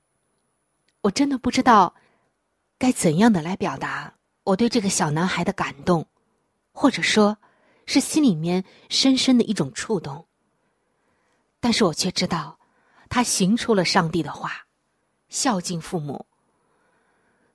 [1.06, 1.94] 我真的不知道
[2.80, 6.08] 该怎样的来表达我对这个小男孩的感动，
[6.72, 7.38] 或者说，
[7.86, 10.28] 是心里面深深的一种触动。
[11.60, 12.60] 但是我却知道，
[13.08, 14.66] 他行出了上帝的话，
[15.30, 16.26] 孝敬父母。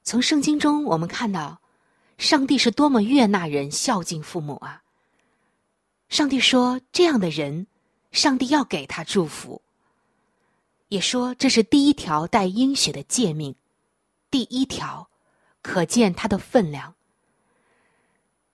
[0.04, 1.60] 从圣经中我们看到，
[2.18, 4.82] 上帝是多么悦纳人孝敬父母啊！
[6.08, 7.66] 上帝说，这样的人，
[8.12, 9.62] 上帝要给他祝福。
[10.90, 13.54] 也说这是第一条带应许的诫命，
[14.28, 15.08] 第一条，
[15.62, 16.96] 可见他的分量。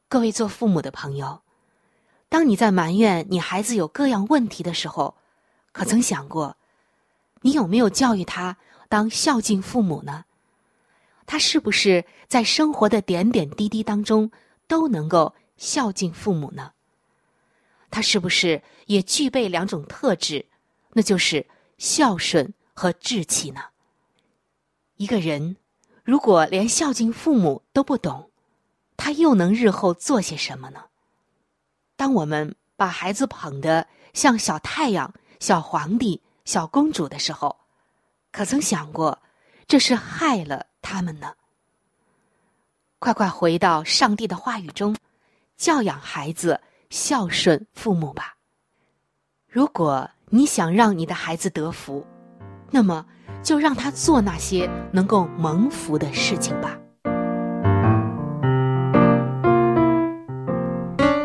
[0.06, 1.40] 各位做父母的朋友，
[2.28, 5.16] 当你在埋怨你孩子有各样问题的时候，
[5.72, 6.58] 可曾想过，
[7.40, 8.58] 你有没有教育他
[8.90, 10.26] 当孝敬父母呢？
[11.24, 14.30] 他是不是在生活的点点滴滴当中
[14.68, 16.72] 都能够孝敬父母呢？
[17.90, 20.44] 他是不是也具备两种特质，
[20.92, 21.46] 那就是
[21.78, 23.60] 孝顺和志气呢？
[24.96, 25.56] 一个人
[26.04, 28.30] 如果连孝敬父母都不懂，
[28.96, 30.84] 他又能日后做些什么呢？
[31.96, 37.58] 当我们把孩子捧得像小太阳，小皇帝、小公主的时候，
[38.32, 39.22] 可曾想过，
[39.66, 41.34] 这是害了他们呢？
[42.98, 44.96] 快快回到上帝的话语中，
[45.56, 48.36] 教养孩子，孝顺父母吧。
[49.46, 52.04] 如果你想让你的孩子得福，
[52.68, 53.06] 那么
[53.44, 56.76] 就让他做那些能够蒙福的事情吧。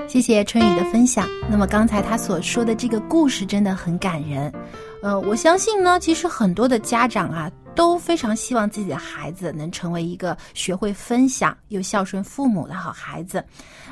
[0.08, 1.28] 谢谢春雨的分享。
[1.50, 4.54] 那么刚才他所说的这个故事真的很感人，
[5.02, 13.44] 呃，我相信呢，其实很多的家长啊都非常希望自己的孩子能成为一个学会分享又孝顺父母的好孩子，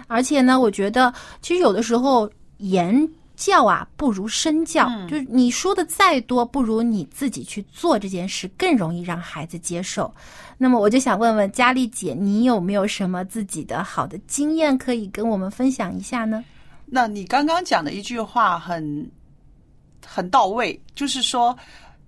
[0.08, 3.10] 而且呢，我觉得其实有的时候言。
[3.39, 4.91] 教啊，不如身教。
[5.08, 10.13] 就是你说的再多，不如你自己去做这件事更容易让孩子接受。
[10.58, 16.43] 那么，我就想问问佳丽姐，你有没有什么自己的好的经验可以跟我们分享一下呢？
[16.86, 19.10] 那你刚刚讲的一句话很
[20.06, 21.58] 很到位，就是说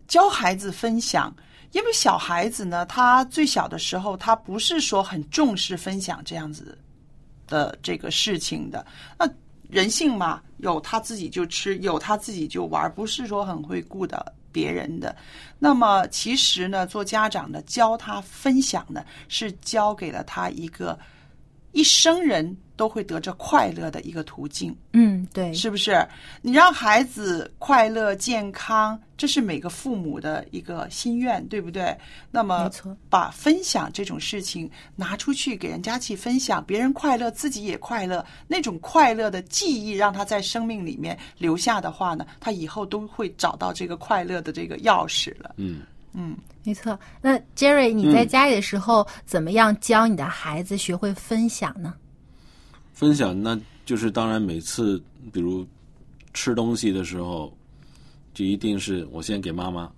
[0.09, 1.33] 教孩子分享，
[1.71, 6.77] 因为小孩子呢，他最小的时候，他不是说很重视分享这样子
[7.47, 8.85] 的这个事情的。
[9.17, 9.25] 那
[9.69, 15.15] 人性嘛，有他自己就吃，有他自己就玩，不是说很会顾的别人的。
[15.59, 20.97] 那么其实呢，做家长的教他分享呢，是教给了他一个
[21.71, 22.57] 一生人。
[22.77, 26.03] 都会得着快乐的一个途径，嗯，对，是不是？
[26.41, 31.95] 你让孩子快乐健康，这是每个父母的一个心愿，对不对？
[32.31, 32.71] 那么，
[33.07, 45.53] 把分享这种事情拿出去给人家去分享，别人快乐，自己也快乐，那种快乐的记忆让他在生命里面留下的话呢，他以后都会找到这个快乐的这个钥匙了。
[45.57, 45.83] 嗯
[46.13, 46.99] 嗯，没错。
[47.21, 51.93] 那 Jerry，你在家里的时候怎么样教你的孩子学会分享呢？
[52.93, 55.01] 分享，那就是当然，每次
[55.33, 55.65] 比如
[56.33, 57.51] 吃东西的时候，
[58.33, 59.91] 就一定是我先给妈妈，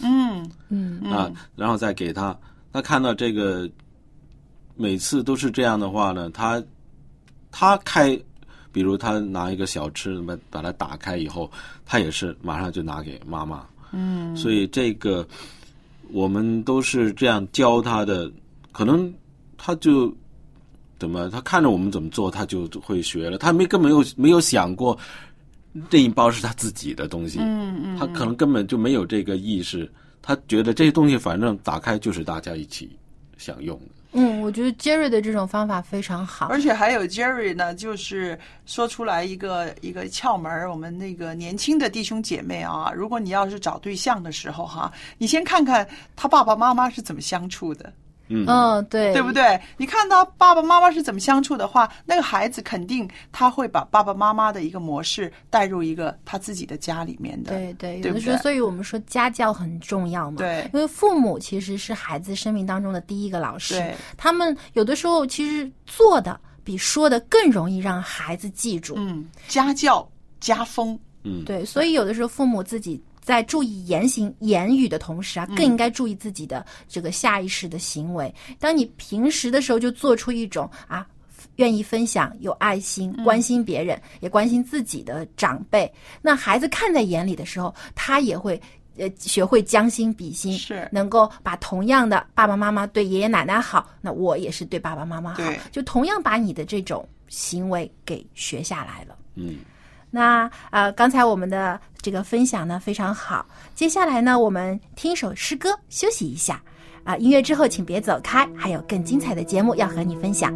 [0.00, 2.36] 嗯嗯啊，然后再给他。
[2.72, 3.68] 他看到这个，
[4.76, 6.62] 每次都是这样的话呢，他
[7.50, 8.16] 他开，
[8.72, 11.50] 比如他拿一个小吃，把把它打开以后，
[11.84, 13.66] 他也是马上就拿给妈妈。
[13.92, 15.26] 嗯，所以这个
[16.10, 18.30] 我们都是这样教他的，
[18.72, 19.12] 可能
[19.56, 20.14] 他就。
[20.96, 21.28] 怎么？
[21.28, 23.36] 他看着我们怎么做，他就会学了。
[23.36, 24.96] 他没根本没有没有想过
[25.90, 27.40] 这一包是他自己的东西。
[27.40, 29.90] 嗯嗯，他可能根本就没有这个意识。
[30.22, 32.88] 他觉得这些东西反正打开就是大家一起
[33.36, 33.86] 享用的。
[34.16, 40.70] 嗯，我觉得 Jerry 的这种方法非常好，而且还有 Jerry 呢，就是说出来一个一个窍门儿。
[40.70, 47.92] 我们那个年轻的弟兄姐妹啊，如果你要是找对象的时候哈，你先看看他爸爸妈妈是怎么相处的。
[48.28, 49.60] 嗯嗯，对，对不对？
[49.76, 57.52] 你看他爸爸妈妈是怎么相处的话，那个孩子肯定他会把爸爸妈妈的一个模式带入一个他自己的家里面的。
[57.52, 60.38] 对对，有的时候，所以我们说家教很重要嘛。
[60.38, 68.94] 对因为父母其实是孩子生命当中的第一个老师对，他们有的时候其实做的比说的更容易让孩子记住。
[68.96, 70.08] 嗯，家教
[70.40, 78.32] 家风，嗯，对，所以有的时候父母自己在注意言行言语的同时啊，嗯更应该注意自己的这个下意识的行为。
[78.60, 81.04] 当你平时的时候就做出一种啊。
[81.56, 85.88] 愿意分享、有爱心、嗯关心别人，也关心自己的长辈。
[86.20, 88.60] 那孩子看在眼里的时候，他也会
[88.96, 99.16] 呃学会将心比心，是能够把同样的爸爸妈妈对爷爷奶奶好，那我也是对爸爸妈妈好，就同样把你的这种行为给学下来了。
[99.36, 99.58] 嗯，
[100.14, 103.44] 那啊，刚才我们的这个分享呢非常好，
[103.74, 106.62] 接下来呢，我们听一首诗歌休息一下
[107.02, 110.54] 啊、音乐之后请别走开，还有更精彩的节目要和你分享。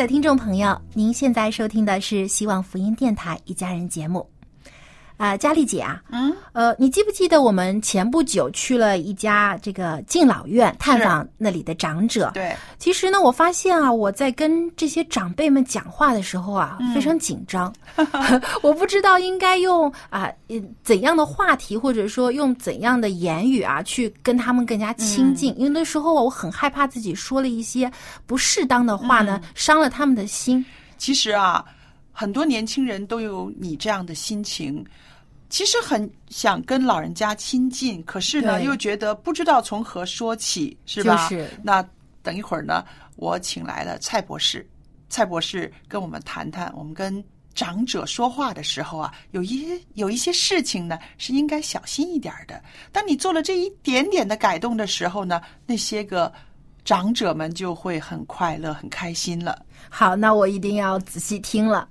[0.00, 4.26] 的听众朋友，您现在收听的是希望福音电台一家人节目。
[5.18, 12.30] 啊、佳丽姐啊，嗯，呃，你记不记得我们前不久去了一家这个敬老院，探访那里的长者？
[12.32, 17.72] 对，其实呢，我发现啊，我在跟这些长辈们讲话的时候啊，嗯非常紧张，
[18.62, 25.54] 我不知道应该用啊、嗯怎样的话题，或者说用怎样的言语啊，去跟他们更加亲近。
[25.58, 27.88] 因为那时候啊我很害怕自己说了一些
[28.26, 30.64] 不适当的话呢，伤了他们的心。
[30.96, 31.62] 其实啊，
[32.12, 34.82] 很多年轻人都有你这样的心情。
[35.50, 41.28] 其实很想跟老人家亲近，可是呢，又觉得不知道从何说起，是吧？
[41.28, 41.84] 就是那
[42.22, 42.84] 等一会儿呢，
[43.16, 44.68] 我请来了蔡博士，
[45.08, 47.22] 蔡博士跟我们谈谈，我们跟
[47.54, 52.62] 长者说话的时候啊，有一有一些事情呢是应该小心一点的。
[52.92, 56.32] 当你做了这一点点的改动的时候呢，那些个
[56.84, 59.64] 长者们就会很快乐、很开心了。
[59.88, 61.88] 好，那我一定要仔细听了。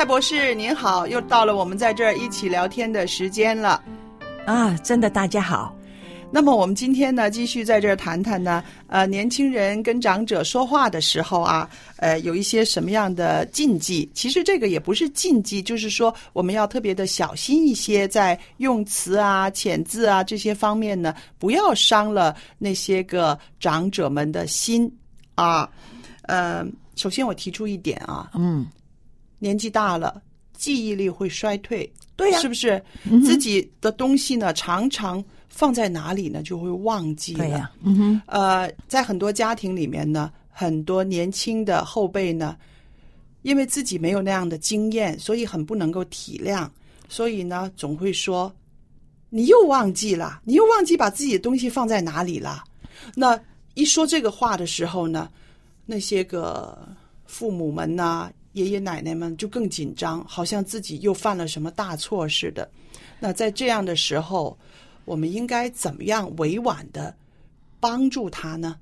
[0.00, 3.84] 蔡博士您好，又到了我们在这儿一起聊天的时间了。
[4.46, 5.76] 啊，真的，大家好。
[6.30, 14.10] 那么我们今天呢，继续在这儿谈谈呢，呃，年轻人跟长者说话的时候啊，呃，有一些什么样的禁忌？
[14.14, 24.90] 其实这个也不是禁忌，就是说我们要特别的小心一些，在用词啊、遣字啊这些方面呢，不要伤了那些个长者们的心
[25.34, 25.68] 啊。
[26.22, 26.64] 呃，
[26.96, 28.66] 首先我提出一点啊，嗯，
[29.40, 30.22] 年纪大了，
[30.56, 32.80] 记忆力会衰退，对呀是不是？
[33.10, 37.38] 嗯自己的东西呢，常常放在哪里呢，就会忘记了。
[37.38, 42.56] 对呀嗯哼，呃，在很多家庭里面呢，很多年轻的后辈呢，
[43.42, 46.68] 因为自己没有那样的经验，所以很不能够体谅，
[47.08, 48.54] 所以呢，总会说
[49.30, 52.62] ：“你又忘记了，你又忘记把自己的东西放在哪里了。”
[53.16, 53.38] 那
[53.74, 55.30] 一说这个话的时候呢，
[55.86, 56.86] 那些个
[57.24, 62.68] 父母们呐、爷爷奶奶们就更紧张，好像自己又犯了什么大错似的。
[63.18, 64.58] 那在这样的时候，
[65.04, 67.14] 我们应该怎么样委婉的
[67.78, 68.76] 帮助他呢？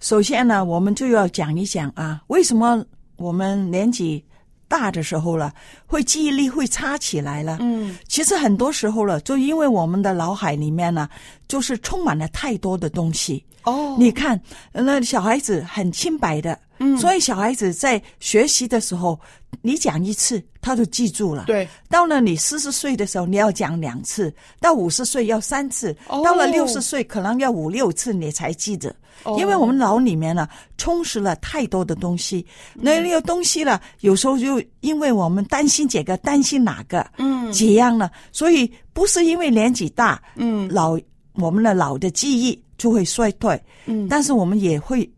[0.00, 2.84] 首先呢，我们就要讲一讲啊，为什么
[3.16, 4.24] 我们年纪
[4.66, 5.52] 大的时候了，
[5.86, 7.58] 会记忆力会差起来了？
[7.60, 11.08] 嗯，其实很多时候了，就因为我们的脑海里面呢，
[11.48, 13.44] 就是充满了太多的东西。
[13.64, 13.96] 哦。
[13.98, 14.40] 你看，
[14.72, 16.96] 那小孩子很清白的，嗯。
[16.98, 19.18] 所以小孩子在学习的时候，
[19.62, 21.44] 你讲一次他就记住了。
[21.46, 24.30] 对，到了你四十岁的时候，你要讲两次；
[24.60, 26.22] 到五十岁要三次；哦。
[26.24, 28.94] 到了六十岁，可能要五六次你才记得。
[29.24, 29.36] 哦。
[29.38, 30.48] 因为我们脑里面呢
[30.78, 37.52] 充实了太多的东西，那那个东西呢，有时候就因为我们担心这个，担心哪个，嗯。
[37.52, 40.68] 这样呢，所以不是因为年纪大，嗯。
[40.72, 40.98] 老
[41.34, 44.08] 我们的老的记忆就会衰退，嗯。
[44.08, 45.08] 但是我们也会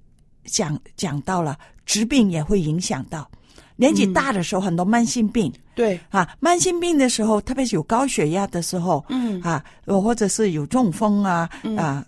[0.44, 1.56] 讲讲到了
[1.86, 3.30] 疾病也会影响到。
[3.76, 5.98] 年纪大的时候，很多慢性病，对。
[6.10, 9.40] 啊，慢性病的时候，特别是有高血压的时候，嗯。
[9.42, 11.48] 啊，呃或者是有中风啊，
[11.78, 12.04] 啊，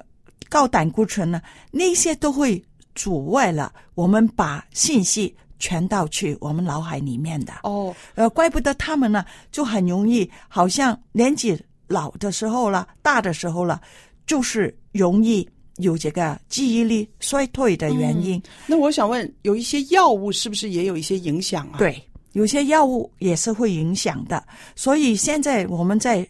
[0.48, 1.40] 高胆固醇呢，
[1.70, 2.60] 那些都会
[2.96, 7.52] 阻碍了我们把信息传到去我们脑海里面的。
[7.62, 13.80] 哦，呃，怪不得他们呢就很容易，好像年纪老的时候了，大的时候了，
[14.26, 18.42] 就是容易有这个记忆力衰退的原因。
[18.66, 24.42] 那我想问，有一些药物是不是也有一些影响啊？，对，有些药物也是会影响的。
[24.76, 26.26] 所以现在我们在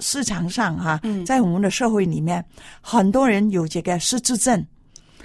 [0.00, 2.44] 市场上哈、嗯在我们的社会里面，
[2.80, 4.66] 很多人有这个失智症。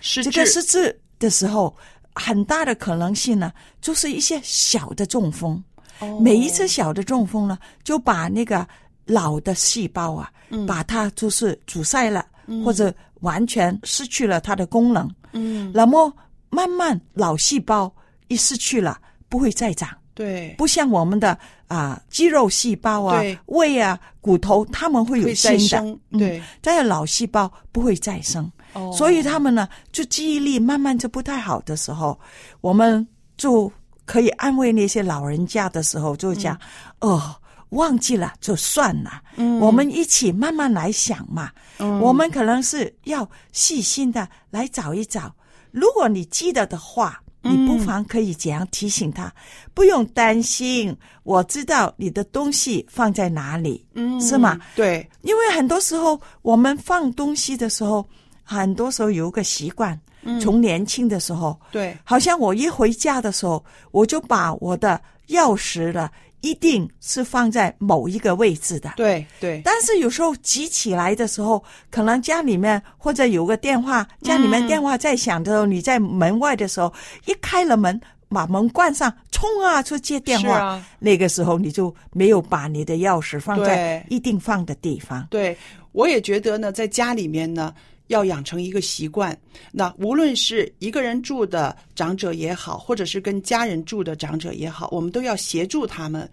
[0.02, 1.76] 失这个失智的时候，
[2.14, 5.62] 很大的可能性呢，就是一些小的中风。
[6.00, 8.68] 哦每一次小的中风呢，就把那个
[9.06, 12.33] 老的细胞啊，嗯把它就是阻塞了，嗯
[12.64, 15.10] 或者完全失去了它的功能。
[15.32, 16.14] 嗯，那么
[16.50, 17.94] 慢慢脑细胞
[18.28, 19.90] 一失去了，不会再长。
[20.14, 21.38] 对，不像我们的
[21.68, 25.68] 啊、肌肉细胞啊、胃啊、骨头，它们会有再新的。
[25.68, 26.20] 生，嗯。
[26.20, 28.92] 对，但是脑细胞不会再生，哦。
[28.96, 32.20] 所以他们呢，就记忆力慢慢就不太好的时候，
[32.62, 33.72] 我们就
[34.06, 36.56] 可以安慰那些老人家的时候，就讲、
[37.00, 37.36] 哦。
[37.74, 39.60] 忘记了就算了，嗯。
[39.60, 41.52] 我们一起慢慢来想嘛。
[41.78, 42.00] 嗯。
[42.00, 45.34] 我们可能是要细心的来找一找，
[45.72, 47.52] 如果你记得的话，嗯。
[47.52, 49.34] 你不妨可以这样提醒他，
[49.74, 54.58] 不用担心，我知道你的东西放在哪里，嗯是吗？
[54.76, 58.06] 对，因为很多时候我们放东西的时候，
[58.44, 60.40] 很多时候有一个习惯，嗯。
[60.40, 66.10] 从年轻的时候，对，好像我一回家的时候，我就把我的钥匙了，
[66.44, 68.92] 一定是放在某一个位置的。
[68.98, 76.94] 对对，但是有时候急起来的时候，可能家里面或者有个电话，家里面嗯电话在响的时候，你在门外的时候，
[77.26, 80.58] 一开了门，把门关上，冲啊去接电话。
[80.58, 85.26] 啊那个时候你就没有把你的钥匙放在一定放的地方。
[85.30, 85.58] 对，
[85.94, 87.74] 我也觉得呢，在家里面呢，
[88.08, 89.38] 要养成一个习惯。
[89.72, 96.30] 那无论是一个人住的长者也好，或者是跟家人住的长者也好，我们都要协助他们，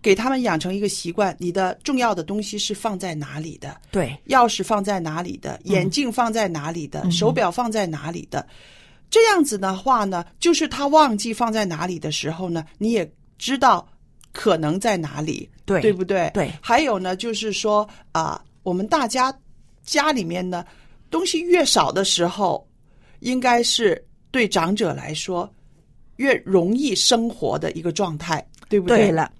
[0.00, 1.34] 给他们养成一个习惯。
[1.38, 3.80] 你的重要的东西是放在哪里的？
[3.90, 5.60] 对，钥匙放在哪里的？
[5.64, 7.10] 眼镜放在哪里的？
[7.10, 8.46] 手表放在哪里的？
[9.10, 13.86] 这样子的话呢，就是他忘记放在哪里的时候呢，你也知道
[14.32, 16.30] 可能在哪里，对对不对？
[16.32, 19.32] 对还有呢，就是说啊、我们大家
[19.84, 20.64] 家里面呢
[21.12, 22.66] 东西越少的时候，
[23.20, 25.48] 应该是对长者来说
[26.16, 28.98] 越容易生活的一个状态，对不对？
[28.98, 29.30] 对了。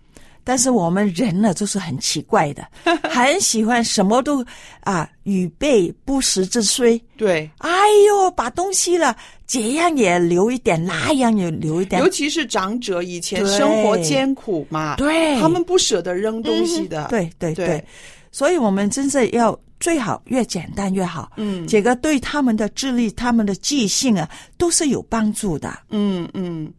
[0.44, 2.66] 但是我们人呢，就是很奇怪的，
[3.08, 4.44] 很喜欢什么都
[4.80, 7.00] 啊，与备不时之需。
[7.16, 7.70] 对，哎
[8.08, 9.16] 呦，把东西了，
[9.46, 12.02] 这样也留一点，那样也留一点。
[12.02, 17.84] 尤其是长者以前生活艰苦嘛，对他们不舍得扔东西的，对对对，
[18.32, 21.30] 所以我们真是要最好越简单越好。
[21.36, 24.28] 嗯这个对他们的智力、他们的记性啊，
[24.58, 25.78] 都是有帮助的。
[25.90, 26.72] 嗯嗯。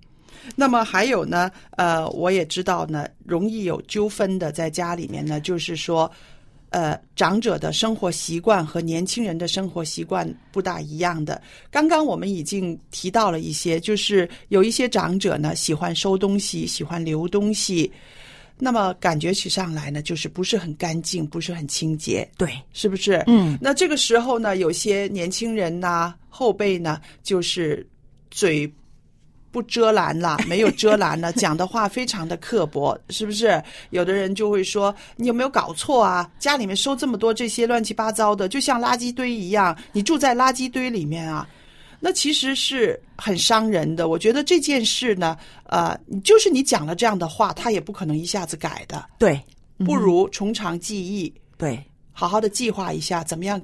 [0.58, 6.12] 那么还有呢，呃，我也知道呢，容易有纠纷的，在家里面呢，就是说，
[6.70, 11.42] 呃，长者的生活习惯和年轻人的生活习惯不大一样的。
[11.72, 17.90] 刚刚我们已经提到了一些，就是有一些长者呢喜欢收东西，喜欢留东西，
[18.58, 23.24] 那么感觉起上来呢，就是不是很干净，不是很清洁，对，是不是？
[23.28, 27.86] 嗯，那这个时候呢，有些年轻人呐、后辈呢，就是
[28.32, 28.72] 嘴
[29.52, 33.62] 不遮拦了， 没有遮拦了，讲的话非常的刻薄，是不是？
[33.90, 36.30] 有的人就会说：“你有没有搞错啊？
[36.40, 41.48] 家里面收这么多这些乱七八糟的，就像垃圾堆一样，你住在垃圾堆里面啊。”
[42.06, 44.10] 那其实是很伤人的。
[44.10, 45.38] 我觉得这件事呢，
[45.68, 49.08] 呃，就是你讲了这样的话，他也不可能一下子改的。
[49.18, 49.42] 对，
[49.86, 51.82] 不如从长计议，对，
[52.12, 53.62] 好好的计划一下，怎么样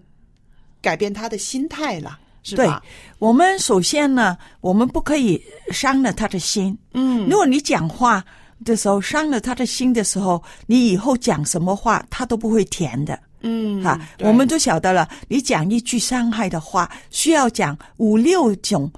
[0.82, 2.82] 改变他的心态了，是对吧？，
[3.20, 6.78] 我们首先呢，我们不可以伤了他的心。
[6.94, 8.24] 嗯如果你讲话
[8.64, 13.20] 的时候伤了他的心的时候，你以后讲什么话他都不会填的。
[13.42, 18.92] 嗯哈、我们都晓得了，你讲一句伤害的话，需要讲五六种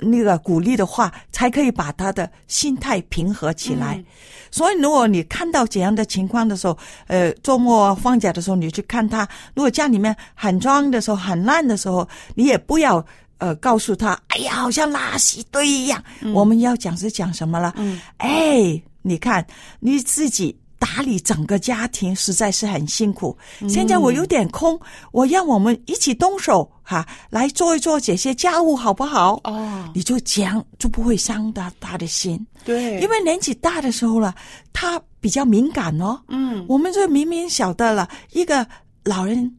[0.00, 4.02] 那个鼓励的话，才可以把他的心态平和起来。
[4.50, 6.76] 所以，如果你看到这样的情况的时候，
[7.08, 13.04] 呃，周末放假的时候，你去看他，如果家里面很脏的时候、很烂的时候，你也不要
[13.38, 16.02] 呃告诉他，哎呀，好像垃圾堆一样。
[16.32, 17.72] 我们要讲是讲什么了？
[17.76, 19.44] 嗯，哎，你看
[19.80, 23.36] 你自己打理整个家庭实在是很辛苦。
[23.68, 24.80] 现在我有点空，
[25.10, 29.40] 我让我们一起动手哈、来做一做这些家务，好不好？
[29.44, 32.46] 哦，你就讲就不会伤到他的心。
[32.64, 34.32] 对，因为年纪大的时候了，
[34.72, 36.20] 他比较敏感哦。
[36.28, 38.64] 嗯，我们就明明晓得了，一个
[39.04, 39.52] 老人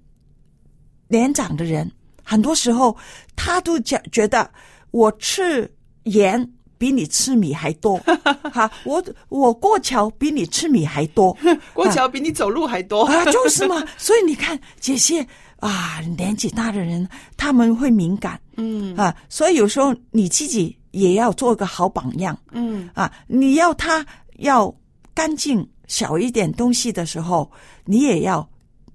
[1.10, 1.92] 年长的人，
[2.24, 2.96] 很多时候
[3.36, 4.50] 他都觉觉得
[4.92, 5.70] 我吃
[6.04, 7.98] 盐比你吃米还多，
[8.54, 11.36] 哈，我我过桥比你吃米还多，
[11.74, 13.04] 过桥比你走路还多。
[13.06, 13.84] 啊，就是嘛。
[13.98, 15.26] 所以你看这些
[15.60, 18.96] 啊，年纪大的人他们会敏感，嗯。
[18.96, 22.38] 啊，所以有时候你自己也要做个好榜样。
[22.52, 22.90] 嗯。
[22.94, 24.06] 啊，你要他
[24.38, 24.74] 要
[25.14, 27.50] 干净小一点东西的时候，
[27.86, 28.48] 你也要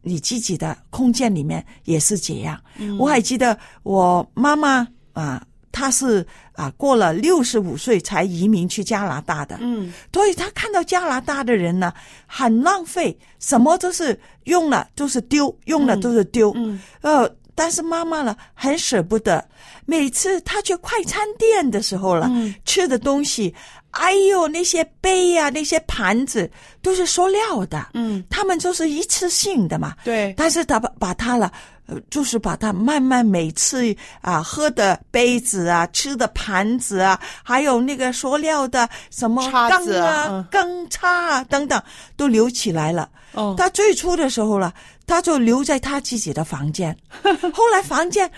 [0.02, 2.60] 你自己的空间里面也是这样。
[2.78, 2.96] 嗯。
[2.96, 9.92] 我还记得我妈妈啊，她是啊过了六十五岁才移民去加拿大的，嗯。
[10.12, 11.92] 所以他看到加拿大的人呢，
[12.26, 16.52] 很浪费，什么都是用了都是丢，用了都是丢。
[16.54, 16.78] 嗯。
[17.00, 19.44] 呃，但是妈妈呢很舍不得，
[19.86, 22.54] 每次他去快餐店的时候了，嗯。
[22.64, 23.54] 吃的东西，
[23.90, 26.50] 哎呦，那些杯呀、那些盘子
[26.82, 29.94] 都是塑料的，嗯，他们就是一次性的嘛。
[30.04, 31.52] 对，但是他把把它了，
[31.86, 41.82] 呃，就是把它慢慢每次啊喝的杯子啊、吃的盘子啊，还有那个塑料的什么叉缸啊嗯啊、羹叉啊等等，
[42.16, 43.08] 都留起来了。
[43.32, 44.72] 哦他最初的时候了，
[45.06, 46.96] 他就留在他自己的房间，
[47.52, 48.30] 后来房间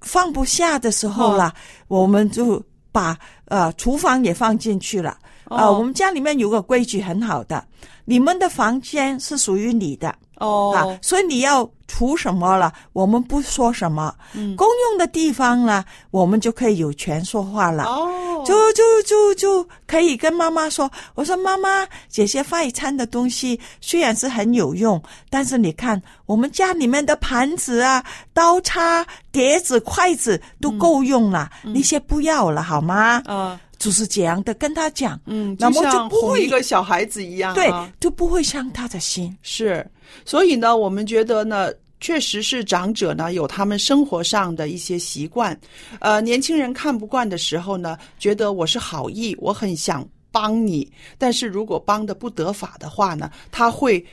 [0.00, 1.52] 放不下的时候了，
[1.88, 2.62] 我们就
[2.92, 5.18] 把呃厨房也放进去了。
[5.44, 7.64] 呃，哦我们家里面有个规矩很好的，
[8.04, 14.14] 你们的房间是属于你的，哦啊，所以你要除什么了，我们不说什么。
[14.34, 17.84] 嗯公用的地方呢，我们就可以有权说话了。
[17.84, 39.36] 哦，就就就就可以跟妈妈说：“我说妈妈，这些快餐的东西虽然是很有用，但是你看我们家里面的盘子啊、刀叉、碟子、筷子都够用了，那些不要了好吗？”嗯就是这样的跟他讲，嗯，那么就不会一个小孩子一样、啊，对，就不会伤他的心。
[39.42, 39.88] 是，
[40.24, 41.70] 所以呢，我们觉得呢，
[42.00, 45.58] 确实是长者呢有他们生活上的一些习惯，
[46.00, 54.04] 呃，年轻人看不惯的时候呢，觉得我是好意，我很想帮你，但是如果帮的不得法的话呢，他会。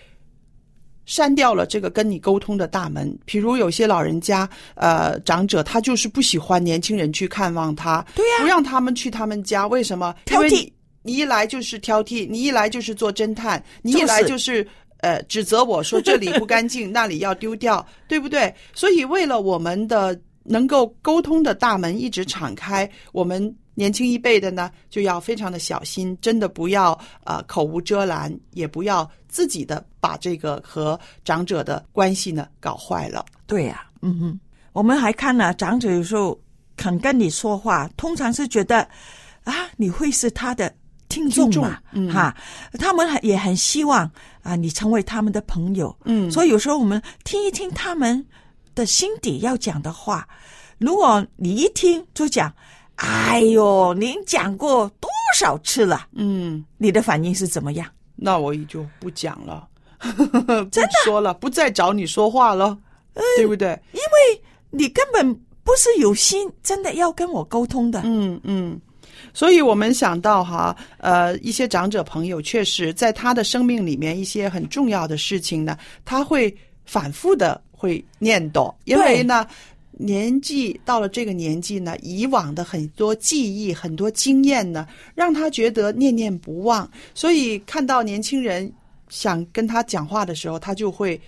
[1.05, 10.13] 删掉了这个跟你沟通的大门，比如有些老人家，呃，长者他就是不喜欢年轻人去看望他，对呀、不让他们去他们家，为什么？
[10.25, 10.43] 挑剔。
[10.43, 14.67] 因为你你一来就是挑剔，你一来就是做侦探，你一来就是。
[15.01, 18.51] 呃指责我说这里不干净， 那里要丢掉，对不对？
[18.73, 33.23] 所以为了我们的能够沟通的大门一直敞开，我们年轻一辈的呢就要非常的小心，真的不要呃口无遮拦，也不要自己的把这个和长者的关系呢搞坏了。
[33.45, 34.39] 对呀、嗯哼，
[34.71, 36.39] 我们还看了、长者有时候
[36.77, 38.87] 肯跟你说话，通常是觉得
[39.43, 40.73] 啊，你会是他的
[41.09, 41.51] 听众
[41.91, 42.11] 嗯。
[42.11, 42.35] 哈，
[42.79, 44.09] 他们也很希望
[44.41, 46.31] 啊，你成为他们的朋友，嗯。
[46.31, 48.25] 所以有时候我们听一听他们
[48.73, 50.27] 的心底要讲的话，
[50.77, 52.53] 如果你一听就讲，
[52.95, 57.87] 哎呦，您讲过多少次了，嗯，你的反应是怎么样？
[58.15, 59.67] 那我也就不讲了，
[60.71, 60.89] 真的？
[61.03, 62.77] 说了，不再找你说话了，
[63.37, 63.77] 对不对？
[63.91, 65.33] 因为你根本
[65.63, 68.79] 不是有心真的要跟我沟通的，嗯嗯。
[69.33, 79.45] 所以我们想到哈，呃，一些长者朋友确实在他的生命里面一些很重要的事情呢，他会反复的会念叨，因为呢，
[79.97, 88.71] 年纪到了这个年纪呢，以往的很多记忆、很多经验呢，让他觉得念念不忘，所以看到年轻人
[89.09, 91.19] 想跟他讲话的时候，他就会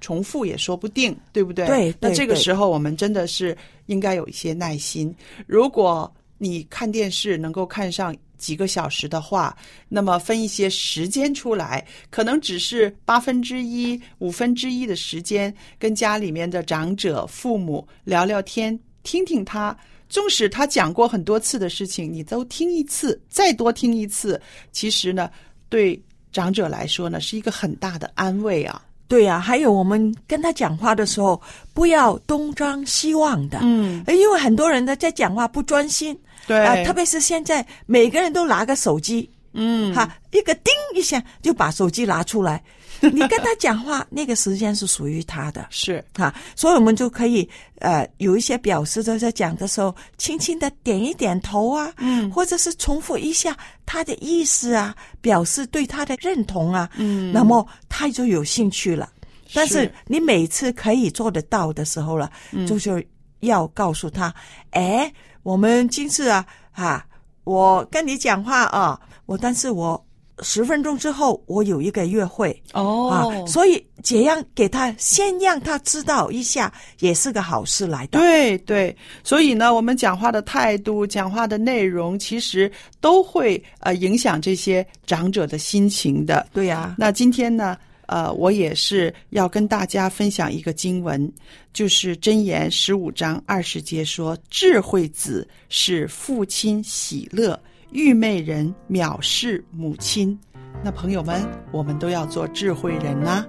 [0.00, 1.66] 重复也说不定，对不对？
[1.66, 3.56] 对对那这个时候我们真的是
[3.86, 5.14] 应该有一些耐心。
[5.46, 9.56] 如果你看电视能够看上几个小时的话，
[9.88, 19.76] 那么分一些时间出来，可能只是八分之一、五分之一的时间，跟家里面的长者、父母聊聊天，听听他。
[20.06, 25.28] 纵使他讲过很多次的事情，你都听一次，再多听一次，其实呢，
[25.68, 28.84] 对长者来说呢，是一个很大的安慰啊。
[29.06, 31.40] 对呀、还有我们跟他讲话的时候，
[31.72, 36.16] 不要东张西望的，嗯，因为很多人呢在讲话不专心，
[36.46, 36.58] 对。
[36.58, 42.62] 啊、特别是现在每个人都拿个手机，嗯，哈，一个叮一下就把手机拿出来，
[43.00, 46.04] 你跟他讲话，那个时间是属于他的，是。
[46.14, 52.30] 哈，所以我们就可以呃有一些表示，都在讲的时候，轻轻的点一点头啊，嗯。
[52.30, 57.32] 或者是重复一下他的意思啊，表示对他的认同啊，嗯。
[57.32, 59.08] 那么他就有兴趣了。
[59.52, 62.66] 但是是你每次可以做得到的时候了，嗯。
[62.66, 63.06] 就是
[63.40, 64.34] 要告诉他，
[64.70, 65.12] 哎，
[65.44, 67.06] 我们今次啊，哈，
[67.44, 70.02] 我跟你讲话啊，我但是我
[70.40, 78.18] 十分钟之后我有一个约会哦啊，所以这样给他先让他知道一下，也是个好事来的。
[78.18, 82.70] 对对，所以呢，我们讲话的态度、讲话的内容，其实
[83.00, 86.46] 都会呃影响这些长者的心情的。
[86.54, 87.76] 对呀、那今天呢，
[88.06, 91.32] 呃，我也是要跟大家分享一个经文，
[91.72, 97.58] 就是箴言十五章二十节说：“智慧子是父亲喜乐，
[97.92, 100.38] 愚昧人藐视母亲。”
[100.82, 101.42] 那朋友们，
[101.72, 103.46] 我们都要做智慧人呐、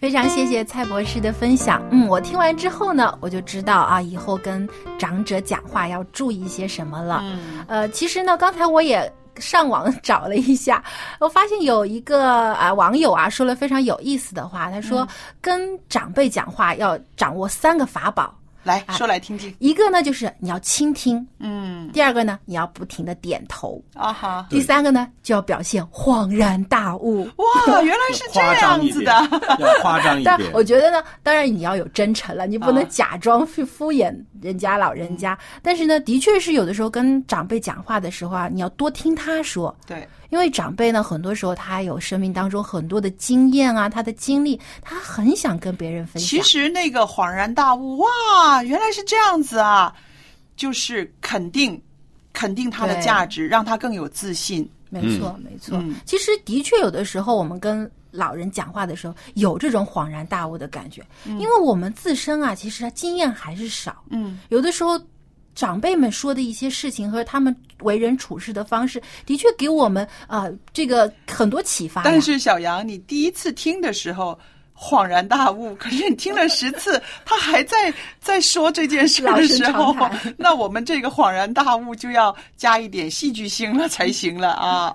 [0.00, 1.80] 非常谢谢蔡博士的分享。
[1.92, 4.68] 嗯，我听完之后呢，我就知道啊，以后跟
[4.98, 7.20] 长者讲话要注意些什么了。
[7.22, 10.82] 嗯呃，其实呢，刚才我也上网找了一下，
[11.18, 15.06] 我发现有一个啊网友啊说了非常有意思的话，他说、
[15.40, 18.34] 跟长辈讲话要掌握三个法宝。
[18.62, 19.54] 来说来听听。
[19.58, 27.24] 一个呢，就是你要倾听；嗯，第二个呢，你要不停的点头；啊哈，第三个呢，就要表现恍然大悟。
[27.36, 30.50] 哇，原来是这样子点的。，要夸张一但点。
[30.52, 35.38] 我觉得呢，当然你要有真诚了，你不能啊假装去敷衍人家老人家。
[35.62, 46.28] 但是呢，的确是有的时候跟长辈讲话的时候啊，你要多听他说，对，因为长辈呢，很多时候他有生命当中很多的经验啊，他的经历，他很想跟别人分享。
[46.28, 49.92] 其实那个恍然大悟，哇，原来是这样子啊，
[50.56, 51.80] 就是肯定
[52.32, 54.68] 肯定他的价值，让他更有自信。
[54.88, 55.78] 没错，没错。
[55.78, 64.02] 嗯其实的确有的时候，我们跟老人讲话的时候，有这种恍然大悟的感觉，因为我们自身啊，其实经验还是少。
[64.10, 65.00] 嗯，有的时候。
[65.54, 72.02] 长辈们说的一些事情和他们为人处事的方式，的确给我们啊、呃这个很多启发。
[72.02, 74.38] 但是小杨，你第一次听的时候
[74.74, 79.94] 恍然大悟，可是你听了十次，他还在在说这件事的时候
[80.38, 84.94] 那我们这个恍然大悟就要加一点戏剧性了才行了啊。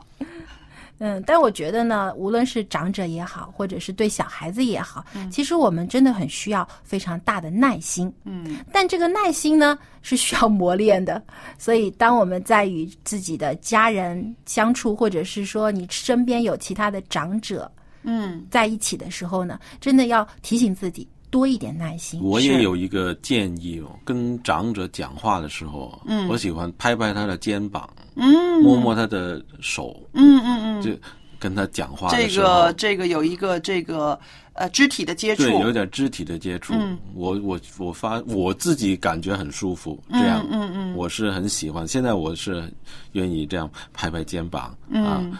[0.97, 8.11] 嗯，但我觉得呢，无论是长者也好，或者是对小孩子也好，嗯其实我们真的很需要非常大的耐心。
[8.23, 11.21] 嗯，但这个耐心呢是需要磨练的，
[11.57, 17.69] 所以当我们在与自己的家人相处，或者是说你身边有其他的长者
[18.03, 22.21] 嗯，在一起的时候呢，真的要提醒自己多一点耐心。
[22.21, 26.27] 我也有一个建议哦，跟长者讲话的时候，嗯。
[26.27, 28.61] 我喜欢拍拍他的肩膀，嗯。
[28.63, 30.91] 摸摸他的手，嗯嗯嗯，就
[31.37, 34.17] 跟他讲话这的时候，个这个有一个这个
[34.53, 36.73] 呃肢体的接触，对，有点肢体的接触。
[36.73, 36.97] 嗯。
[37.13, 40.73] 我我我发我自己感觉很舒服，这样，嗯嗯。
[40.73, 41.85] 嗯我是很喜欢。
[41.85, 42.71] 现在我是
[43.11, 45.35] 愿意这样拍拍肩膀、嗯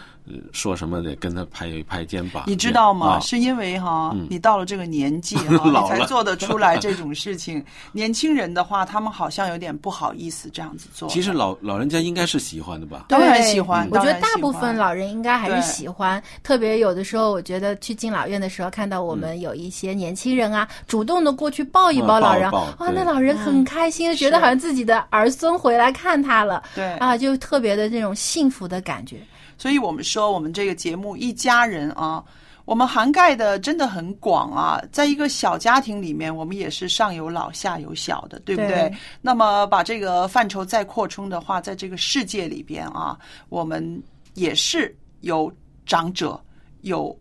[0.52, 2.44] 说什么得跟他拍一拍肩膀。
[2.46, 3.14] 你知道吗？
[3.14, 7.64] 啊是因为哈，嗯你到了这个年纪哈， 你才做得出来这种事情。
[7.92, 11.08] 年轻人的话，他们好像有点不好意思这样子做。
[11.08, 13.06] 其实老老人家应该是喜欢的吧？
[13.08, 29.18] 当然喜欢，我觉得大部分老人应该还是喜欢，特别有的时候，我觉得去敬老院的时候，看到我们有一些年轻人啊，主动的过去抱一抱嗯老人，哇，那老人很开心，觉得好像自己的儿孙回来看他了，对啊，就特别的这种幸福的感觉。
[29.58, 32.22] 所以我们说，我们这个节目一家人啊，
[32.64, 34.82] 我们涵盖的真的很广啊。
[34.92, 38.70] 在一个小家庭里面，我们也是上有老下有小的，对不对？
[38.70, 44.02] 对那么把这个范畴再扩充的话，在这个世界里边啊，我们
[44.34, 45.52] 也是有
[45.86, 46.38] 长者，
[46.82, 47.16] 有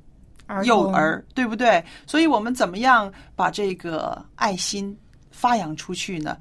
[0.64, 1.84] 幼儿，对不对？
[2.06, 4.96] 所以我们怎么样把这个爱心
[5.32, 6.38] 发扬出去呢？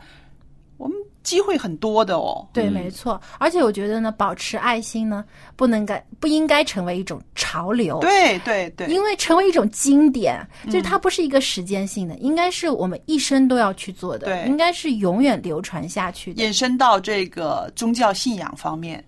[1.25, 2.47] 机会很多的哦。
[2.53, 3.20] 对，没错。
[3.39, 5.25] 而且我觉得呢，保持爱心呢，
[5.57, 7.99] 不能该不应该成为一种潮流。
[7.99, 16.43] 对对对，因为成为一种经典，就是它不是一个时间性的，应该是我们一生都要去做的，对应该是永远流传下去的。
[16.43, 19.03] 延伸到这个宗教信仰方面，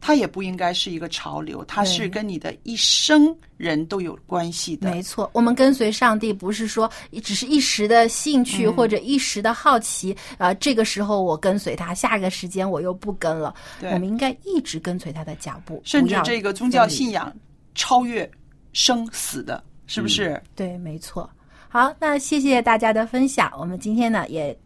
[0.00, 4.90] 它也不应该是一个潮流，它是跟你的一生人都有关系的。
[4.90, 6.90] 没错，我们跟随上帝不是说
[7.22, 13.54] 只是一时的兴趣嗯或者一时的好奇，呃，这个时候我跟随他，下一个时间我又不跟了。
[13.78, 17.30] 对我们应该一直跟随他的脚步，甚至这个宗教信仰
[17.74, 18.28] 超越
[18.72, 20.42] 生死的，是不是？
[20.56, 21.28] 对，没错。
[21.68, 23.52] 好，那谢谢大家的分享。
[23.58, 24.56] 我们今天呢也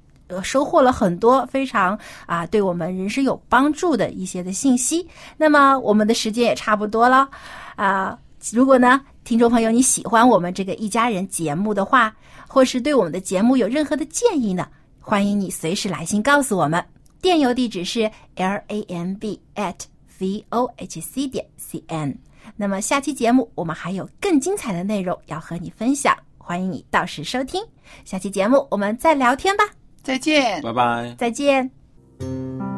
[0.43, 5.07] 收获了很多非常啊对我们人生有帮助的一些的信息。
[5.37, 7.29] 那么我们的时间也差不多了
[7.77, 8.19] 啊。
[8.53, 12.15] 如果呢，听众朋友你喜欢我们这个一家人节目的话，
[12.47, 14.69] 或是对我们的节目有任何的建议呢，
[15.01, 16.85] 欢迎你随时来信告诉我们。
[17.23, 18.03] 电邮地址是
[18.37, 19.75] l a m b at
[20.19, 22.15] v o h c 点 c n。
[22.55, 27.65] 那么下期节目我们还有更精彩的内容要和你分享，欢迎你到时收听。
[28.05, 29.65] 下期节目我们再聊天吧，
[30.05, 31.15] 再见，拜拜。
[31.19, 32.74] 再见。